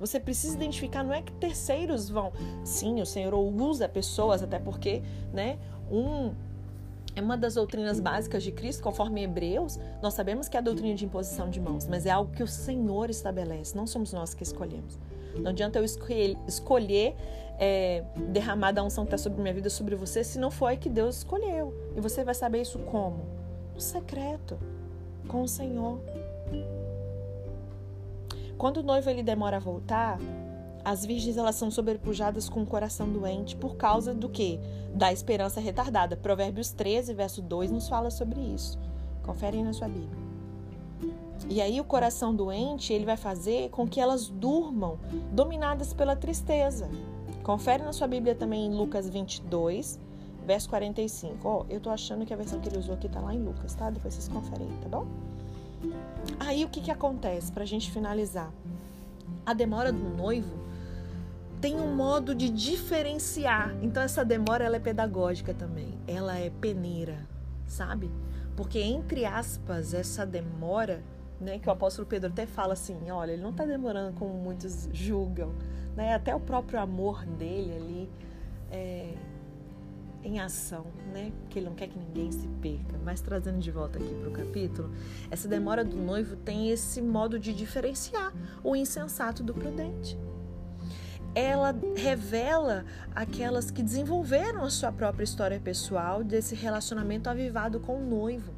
Você 0.00 0.18
precisa 0.18 0.56
identificar, 0.56 1.04
não 1.04 1.14
é 1.14 1.22
que 1.22 1.32
terceiros 1.32 2.08
vão. 2.08 2.32
Sim, 2.64 3.00
o 3.00 3.06
Senhor 3.06 3.32
usa 3.34 3.88
pessoas, 3.88 4.42
até 4.42 4.58
porque, 4.58 5.02
né, 5.32 5.58
um 5.90 6.34
é 7.14 7.20
uma 7.20 7.36
das 7.36 7.54
doutrinas 7.54 8.00
básicas 8.00 8.42
de 8.42 8.50
Cristo, 8.50 8.82
conforme 8.82 9.22
Hebreus, 9.22 9.78
nós 10.00 10.14
sabemos 10.14 10.48
que 10.48 10.56
é 10.56 10.60
a 10.60 10.62
doutrina 10.62 10.94
de 10.94 11.04
imposição 11.04 11.50
de 11.50 11.60
mãos, 11.60 11.86
mas 11.86 12.06
é 12.06 12.10
algo 12.10 12.32
que 12.32 12.42
o 12.42 12.48
Senhor 12.48 13.10
estabelece, 13.10 13.76
não 13.76 13.86
somos 13.86 14.12
nós 14.12 14.32
que 14.32 14.42
escolhemos. 14.42 14.98
Não 15.36 15.50
adianta 15.50 15.78
eu 15.78 15.84
escolher, 15.84 16.36
escolher 16.46 17.14
é, 17.58 18.02
derramar 18.28 18.72
da 18.72 18.82
unção 18.82 19.04
que 19.04 19.14
está 19.14 19.18
sobre 19.18 19.40
minha 19.40 19.54
vida 19.54 19.70
sobre 19.70 19.94
você, 19.94 20.24
se 20.24 20.38
não 20.38 20.50
foi 20.50 20.76
que 20.76 20.88
Deus 20.88 21.18
escolheu. 21.18 21.74
E 21.96 22.00
você 22.00 22.24
vai 22.24 22.34
saber 22.34 22.62
isso 22.62 22.78
como? 22.78 23.24
No 23.74 23.80
secreto, 23.80 24.58
com 25.28 25.42
o 25.42 25.48
Senhor. 25.48 26.00
Quando 28.56 28.78
o 28.78 28.82
noivo 28.82 29.10
ele 29.10 29.22
demora 29.22 29.56
a 29.56 29.60
voltar, 29.60 30.18
as 30.84 31.04
virgens 31.04 31.36
elas 31.36 31.54
são 31.54 31.70
sobrepujadas 31.70 32.48
com 32.48 32.62
o 32.62 32.66
coração 32.66 33.08
doente 33.08 33.56
por 33.56 33.76
causa 33.76 34.12
do 34.12 34.28
que? 34.28 34.58
Da 34.94 35.12
esperança 35.12 35.60
retardada. 35.60 36.16
Provérbios 36.16 36.70
13, 36.70 37.14
verso 37.14 37.40
2 37.40 37.70
nos 37.70 37.88
fala 37.88 38.10
sobre 38.10 38.40
isso. 38.40 38.78
Conferem 39.22 39.64
na 39.64 39.72
sua 39.72 39.88
Bíblia. 39.88 40.32
E 41.48 41.60
aí 41.60 41.80
o 41.80 41.84
coração 41.84 42.34
doente, 42.34 42.92
ele 42.92 43.04
vai 43.04 43.16
fazer 43.16 43.68
com 43.70 43.86
que 43.86 44.00
elas 44.00 44.28
durmam, 44.28 44.98
dominadas 45.32 45.92
pela 45.92 46.16
tristeza. 46.16 46.88
Confere 47.42 47.82
na 47.82 47.92
sua 47.92 48.06
Bíblia 48.06 48.34
também 48.34 48.66
em 48.66 48.74
Lucas 48.74 49.08
22, 49.08 49.98
verso 50.46 50.68
45. 50.68 51.48
Ó, 51.48 51.60
oh, 51.60 51.66
eu 51.68 51.80
tô 51.80 51.90
achando 51.90 52.24
que 52.24 52.32
a 52.32 52.36
versão 52.36 52.60
que 52.60 52.68
ele 52.68 52.78
usou 52.78 52.94
aqui 52.94 53.08
tá 53.08 53.20
lá 53.20 53.34
em 53.34 53.42
Lucas, 53.42 53.74
tá? 53.74 53.90
Depois 53.90 54.14
vocês 54.14 54.28
conferem 54.28 54.68
aí, 54.68 54.78
tá 54.82 54.88
bom? 54.88 55.06
Aí 56.38 56.64
o 56.64 56.68
que 56.68 56.80
que 56.80 56.90
acontece 56.90 57.50
pra 57.52 57.64
gente 57.64 57.90
finalizar? 57.90 58.52
A 59.44 59.52
demora 59.52 59.92
do 59.92 60.16
noivo 60.16 60.62
tem 61.60 61.76
um 61.76 61.94
modo 61.94 62.34
de 62.34 62.48
diferenciar. 62.48 63.74
Então 63.82 64.02
essa 64.02 64.24
demora 64.24 64.64
ela 64.64 64.76
é 64.76 64.80
pedagógica 64.80 65.54
também. 65.54 65.98
Ela 66.06 66.38
é 66.38 66.50
peneira, 66.50 67.26
sabe? 67.66 68.10
Porque 68.56 68.80
entre 68.80 69.24
aspas 69.24 69.94
essa 69.94 70.26
demora, 70.26 71.02
né, 71.40 71.58
que 71.58 71.68
o 71.68 71.72
apóstolo 71.72 72.06
Pedro 72.06 72.30
até 72.30 72.46
fala 72.46 72.72
assim, 72.72 73.10
olha, 73.10 73.32
ele 73.32 73.42
não 73.42 73.50
está 73.50 73.64
demorando 73.64 74.12
como 74.18 74.34
muitos 74.34 74.88
julgam, 74.92 75.52
né? 75.96 76.14
Até 76.14 76.34
o 76.34 76.40
próprio 76.40 76.80
amor 76.80 77.24
dele 77.24 77.72
ali 77.74 78.10
é, 78.70 79.14
em 80.22 80.40
ação, 80.40 80.86
né? 81.12 81.32
Porque 81.40 81.58
ele 81.58 81.66
não 81.66 81.74
quer 81.74 81.88
que 81.88 81.98
ninguém 81.98 82.30
se 82.30 82.46
perca. 82.60 82.98
Mas 83.04 83.20
trazendo 83.20 83.58
de 83.58 83.70
volta 83.70 83.98
aqui 83.98 84.14
para 84.14 84.28
o 84.28 84.32
capítulo, 84.32 84.90
essa 85.30 85.48
demora 85.48 85.84
do 85.84 85.96
noivo 85.96 86.36
tem 86.36 86.70
esse 86.70 87.02
modo 87.02 87.38
de 87.38 87.52
diferenciar 87.52 88.32
o 88.62 88.76
insensato 88.76 89.42
do 89.42 89.52
prudente 89.52 90.18
ela 91.34 91.74
revela 91.96 92.84
aquelas 93.14 93.70
que 93.70 93.82
desenvolveram 93.82 94.64
a 94.64 94.70
sua 94.70 94.92
própria 94.92 95.24
história 95.24 95.58
pessoal 95.58 96.22
desse 96.22 96.54
relacionamento 96.54 97.30
avivado 97.30 97.80
com 97.80 97.96
o 97.96 98.04
noivo. 98.04 98.52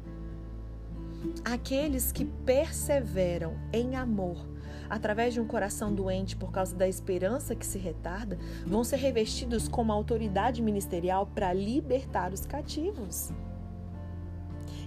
Aqueles 1.43 2.11
que 2.11 2.25
perseveram 2.25 3.57
em 3.71 3.95
amor 3.95 4.45
através 4.89 5.33
de 5.33 5.39
um 5.39 5.45
coração 5.45 5.93
doente 5.93 6.35
por 6.35 6.51
causa 6.51 6.75
da 6.75 6.87
esperança 6.87 7.55
que 7.55 7.65
se 7.65 7.77
retarda, 7.77 8.37
vão 8.65 8.83
ser 8.83 8.97
revestidos 8.97 9.67
com 9.67 9.81
uma 9.81 9.93
autoridade 9.93 10.61
ministerial 10.61 11.25
para 11.25 11.53
libertar 11.53 12.33
os 12.33 12.45
cativos. 12.45 13.31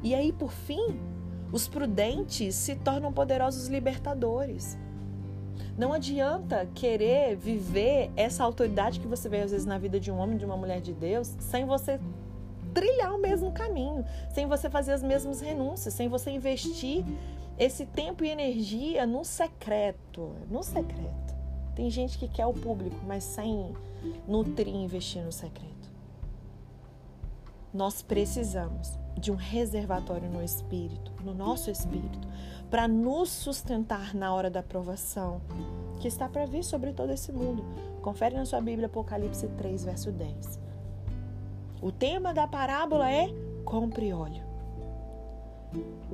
E 0.02 0.14
aí, 0.14 0.32
por 0.32 0.52
fim, 0.52 0.98
os 1.52 1.66
prudentes 1.66 2.54
se 2.54 2.76
tornam 2.76 3.12
poderosos 3.12 3.68
libertadores. 3.68 4.78
Não 5.76 5.92
adianta 5.92 6.68
querer 6.74 7.36
viver 7.36 8.10
essa 8.16 8.44
autoridade 8.44 9.00
que 9.00 9.06
você 9.06 9.28
vê 9.28 9.40
às 9.40 9.50
vezes 9.50 9.66
na 9.66 9.78
vida 9.78 9.98
de 9.98 10.10
um 10.10 10.18
homem, 10.18 10.36
de 10.36 10.44
uma 10.44 10.56
mulher 10.56 10.80
de 10.80 10.92
Deus, 10.92 11.36
sem 11.38 11.64
você 11.64 12.00
trilhar 12.74 13.14
o 13.14 13.18
mesmo 13.18 13.52
caminho, 13.52 14.04
sem 14.30 14.46
você 14.46 14.68
fazer 14.68 14.92
as 14.92 15.02
mesmas 15.02 15.40
renúncias, 15.40 15.94
sem 15.94 16.08
você 16.08 16.30
investir 16.30 17.04
esse 17.58 17.84
tempo 17.86 18.24
e 18.24 18.28
energia 18.28 19.04
no 19.06 19.24
secreto, 19.24 20.32
no 20.48 20.62
secreto. 20.62 21.34
Tem 21.74 21.90
gente 21.90 22.16
que 22.18 22.28
quer 22.28 22.46
o 22.46 22.52
público, 22.52 22.96
mas 23.06 23.24
sem 23.24 23.74
nutrir 24.26 24.68
e 24.68 24.84
investir 24.84 25.22
no 25.22 25.32
secreto. 25.32 25.88
Nós 27.74 28.00
precisamos 28.00 28.98
de 29.18 29.32
um 29.32 29.34
reservatório 29.34 30.28
no 30.30 30.42
espírito, 30.42 31.12
no 31.22 31.34
nosso 31.34 31.70
espírito, 31.70 32.18
para 32.70 32.86
nos 32.86 33.28
sustentar 33.28 34.14
na 34.14 34.32
hora 34.32 34.50
da 34.50 34.62
provação 34.62 35.40
que 36.00 36.06
está 36.06 36.28
para 36.28 36.46
vir 36.46 36.62
sobre 36.62 36.92
todo 36.92 37.12
esse 37.12 37.32
mundo. 37.32 37.64
Confere 38.00 38.36
na 38.36 38.44
sua 38.44 38.60
Bíblia 38.60 38.86
Apocalipse 38.86 39.48
3, 39.48 39.84
verso 39.84 40.12
10. 40.12 40.60
O 41.82 41.90
tema 41.90 42.32
da 42.32 42.46
parábola 42.46 43.10
é 43.10 43.28
compre 43.64 44.12
óleo. 44.12 44.47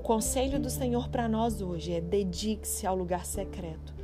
Conselho 0.04 0.60
do 0.60 0.68
Senhor 0.68 1.08
para 1.08 1.26
nós 1.26 1.62
hoje 1.62 1.94
é 1.94 2.00
dedique-se 2.00 2.86
ao 2.86 2.94
lugar 2.94 3.24
secreto, 3.24 3.94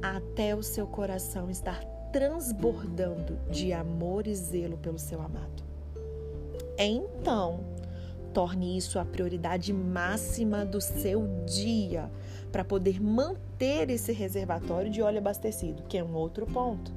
até 0.00 0.56
o 0.56 0.62
seu 0.62 0.86
coração 0.86 1.50
estar 1.50 1.84
transbordando 2.10 3.38
de 3.50 3.70
amor 3.70 4.26
e 4.26 4.34
zelo 4.34 4.78
pelo 4.78 4.98
seu 4.98 5.20
amado. 5.20 5.62
Então, 6.78 7.60
Torne 8.32 8.76
isso 8.76 8.98
a 8.98 9.04
prioridade 9.04 9.72
máxima 9.72 10.64
do 10.64 10.80
seu 10.80 11.26
dia 11.44 12.08
para 12.52 12.64
poder 12.64 13.02
manter 13.02 13.90
esse 13.90 14.12
reservatório 14.12 14.88
de 14.88 15.02
óleo 15.02 15.18
abastecido, 15.18 15.82
que 15.82 15.98
é 15.98 16.04
um 16.04 16.14
outro 16.14 16.46
ponto. 16.46 16.92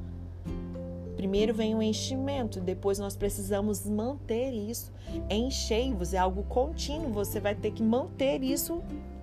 Primeiro 1.15 1.53
vem 1.53 1.75
o 1.75 1.81
enchimento, 1.81 2.59
depois 2.59 2.99
nós 2.99 3.15
precisamos 3.15 3.87
manter 3.87 4.51
isso. 4.51 4.91
Enchei-vos 5.29 6.13
é 6.13 6.17
algo 6.17 6.43
contínuo, 6.43 7.11
você 7.11 7.39
vai 7.39 7.55
ter 7.55 7.71
que 7.71 7.83
manter 7.83 8.43
isso 8.43 8.81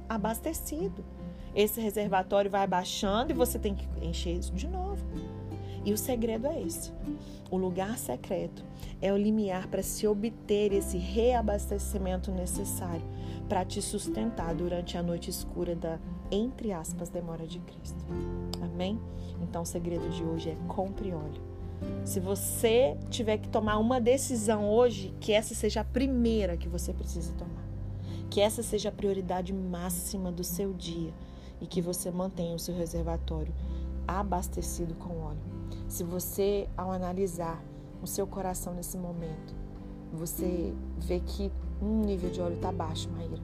abastecido. 0.09 1.05
Esse 1.55 1.81
reservatório 1.81 2.51
vai 2.51 2.67
baixando 2.67 3.33
e 3.33 3.35
você 3.35 3.59
tem 3.59 3.75
que 3.75 3.87
encher 4.01 4.37
isso 4.37 4.53
de 4.53 4.69
novo. 4.69 5.05
E 5.85 5.93
o 5.93 5.97
segredo 5.97 6.47
é 6.47 6.63
esse: 6.63 6.93
o 7.51 7.57
lugar 7.57 7.99
secreto 7.99 8.65
é 9.01 9.13
o 9.13 9.17
limiar 9.17 9.67
para 9.69 9.83
se 9.83 10.07
obter 10.07 10.73
esse 10.73 10.99
reabastecimento 10.99 12.31
necessário 12.31 13.05
para 13.49 13.65
te 13.65 13.83
sustentar 13.83 14.55
durante 14.55 14.97
a 14.97 15.03
noite 15.03 15.29
escura 15.29 15.75
da, 15.75 15.99
entre 16.31 16.73
aspas, 16.73 17.09
demora 17.09 17.47
de 17.47 17.59
Cristo. 17.59 18.05
Amém? 18.63 19.01
Então, 19.43 19.63
o 19.63 19.67
segredo 19.67 20.09
de 20.11 20.23
hoje 20.23 20.51
é 20.51 20.57
compre 20.69 21.13
óleo. 21.13 21.50
Se 22.05 22.21
você 22.21 22.97
tiver 23.09 23.39
que 23.39 23.49
tomar 23.49 23.79
uma 23.79 24.01
decisão 24.01 24.69
hoje, 24.69 25.15
que 25.21 25.33
essa 25.33 25.55
seja 25.55 25.81
a 25.81 25.85
primeira 25.85 26.57
que 26.57 26.69
você 26.69 26.93
precisa 26.93 27.33
tomar. 27.35 27.65
Que 28.29 28.41
essa 28.41 28.63
seja 28.63 28.89
a 28.89 28.93
prioridade 28.93 29.53
máxima 29.53 30.31
do 30.31 30.45
seu 30.45 30.73
dia 30.73 31.13
e 31.61 31.67
que 31.67 31.81
você 31.81 32.11
mantenha 32.11 32.55
o 32.55 32.59
seu 32.59 32.75
reservatório 32.75 33.53
abastecido 34.07 34.95
com 34.95 35.21
óleo. 35.21 35.39
Se 35.89 36.05
você, 36.05 36.69
ao 36.77 36.91
analisar 36.91 37.63
o 38.03 38.07
seu 38.07 38.27
coração 38.27 38.75
nesse 38.75 38.97
momento, 38.97 39.55
você 40.13 40.75
vê 40.99 41.21
que 41.21 41.53
um 41.81 42.01
nível 42.01 42.31
de 42.31 42.41
óleo 42.41 42.57
está 42.57 42.73
baixo, 42.73 43.09
Maíra, 43.11 43.39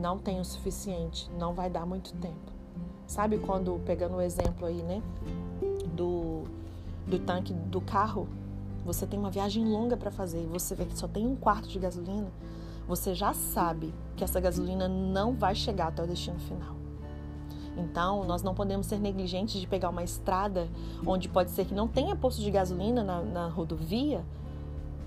não 0.00 0.18
tem 0.18 0.40
o 0.40 0.44
suficiente, 0.44 1.30
não 1.38 1.54
vai 1.54 1.68
dar 1.68 1.86
muito 1.86 2.12
tempo. 2.14 2.52
Sabe 3.06 3.38
quando, 3.38 3.80
pegando 3.84 4.16
o 4.16 4.20
exemplo 4.20 4.66
aí, 4.66 4.82
né, 4.82 5.02
do 7.06 7.18
tanque 7.18 7.52
do 7.52 7.80
carro, 7.80 8.28
você 8.84 9.06
tem 9.06 9.18
uma 9.18 9.30
viagem 9.30 9.64
longa 9.64 9.96
para 9.96 10.10
fazer 10.10 10.42
e 10.42 10.46
você 10.46 10.74
vê 10.74 10.84
que 10.84 10.98
só 10.98 11.08
tem 11.08 11.26
um 11.26 11.36
quarto 11.36 11.68
de 11.68 11.78
gasolina, 11.78 12.30
você 12.86 13.14
já 13.14 13.32
sabe 13.32 13.92
que 14.16 14.22
essa 14.22 14.40
gasolina 14.40 14.88
não 14.88 15.34
vai 15.34 15.54
chegar 15.54 15.88
até 15.88 16.02
o 16.02 16.06
destino 16.06 16.38
final. 16.38 16.76
Então, 17.76 18.24
nós 18.24 18.42
não 18.42 18.54
podemos 18.54 18.86
ser 18.86 18.98
negligentes 18.98 19.60
de 19.60 19.66
pegar 19.66 19.90
uma 19.90 20.02
estrada 20.02 20.68
onde 21.04 21.28
pode 21.28 21.50
ser 21.50 21.66
que 21.66 21.74
não 21.74 21.86
tenha 21.86 22.16
posto 22.16 22.40
de 22.40 22.50
gasolina 22.50 23.04
na, 23.04 23.20
na 23.22 23.48
rodovia 23.48 24.24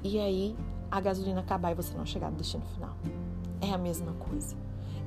e 0.04 0.20
aí 0.20 0.56
a 0.92 1.00
gasolina 1.00 1.40
acabar 1.40 1.72
e 1.72 1.76
você 1.76 1.98
não 1.98 2.06
chegar 2.06 2.30
no 2.30 2.38
destino 2.38 2.64
final. 2.76 2.96
É 3.62 3.72
a 3.72 3.78
mesma 3.78 4.14
coisa. 4.14 4.56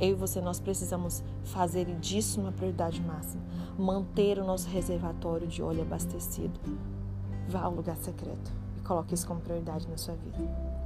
Eu 0.03 0.09
e 0.09 0.15
você, 0.15 0.41
nós 0.41 0.59
precisamos 0.59 1.23
fazer 1.45 1.85
disso 2.01 2.41
uma 2.41 2.51
prioridade 2.51 3.01
máxima. 3.01 3.41
Manter 3.79 4.37
o 4.41 4.45
nosso 4.45 4.69
reservatório 4.69 5.47
de 5.47 5.63
óleo 5.63 5.83
abastecido. 5.83 6.59
Vá 7.49 7.61
ao 7.61 7.73
lugar 7.73 7.97
secreto 7.99 8.51
e 8.77 8.81
coloque 8.81 9.15
isso 9.15 9.29
como 9.29 9.41
prioridade 9.41 9.89
na 9.89 9.97
sua 9.97 10.15
vida. 10.15 10.39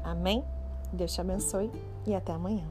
Amém? 0.04 0.44
Deus 0.92 1.14
te 1.14 1.20
abençoe 1.22 1.70
e 2.06 2.14
até 2.14 2.34
amanhã. 2.34 2.66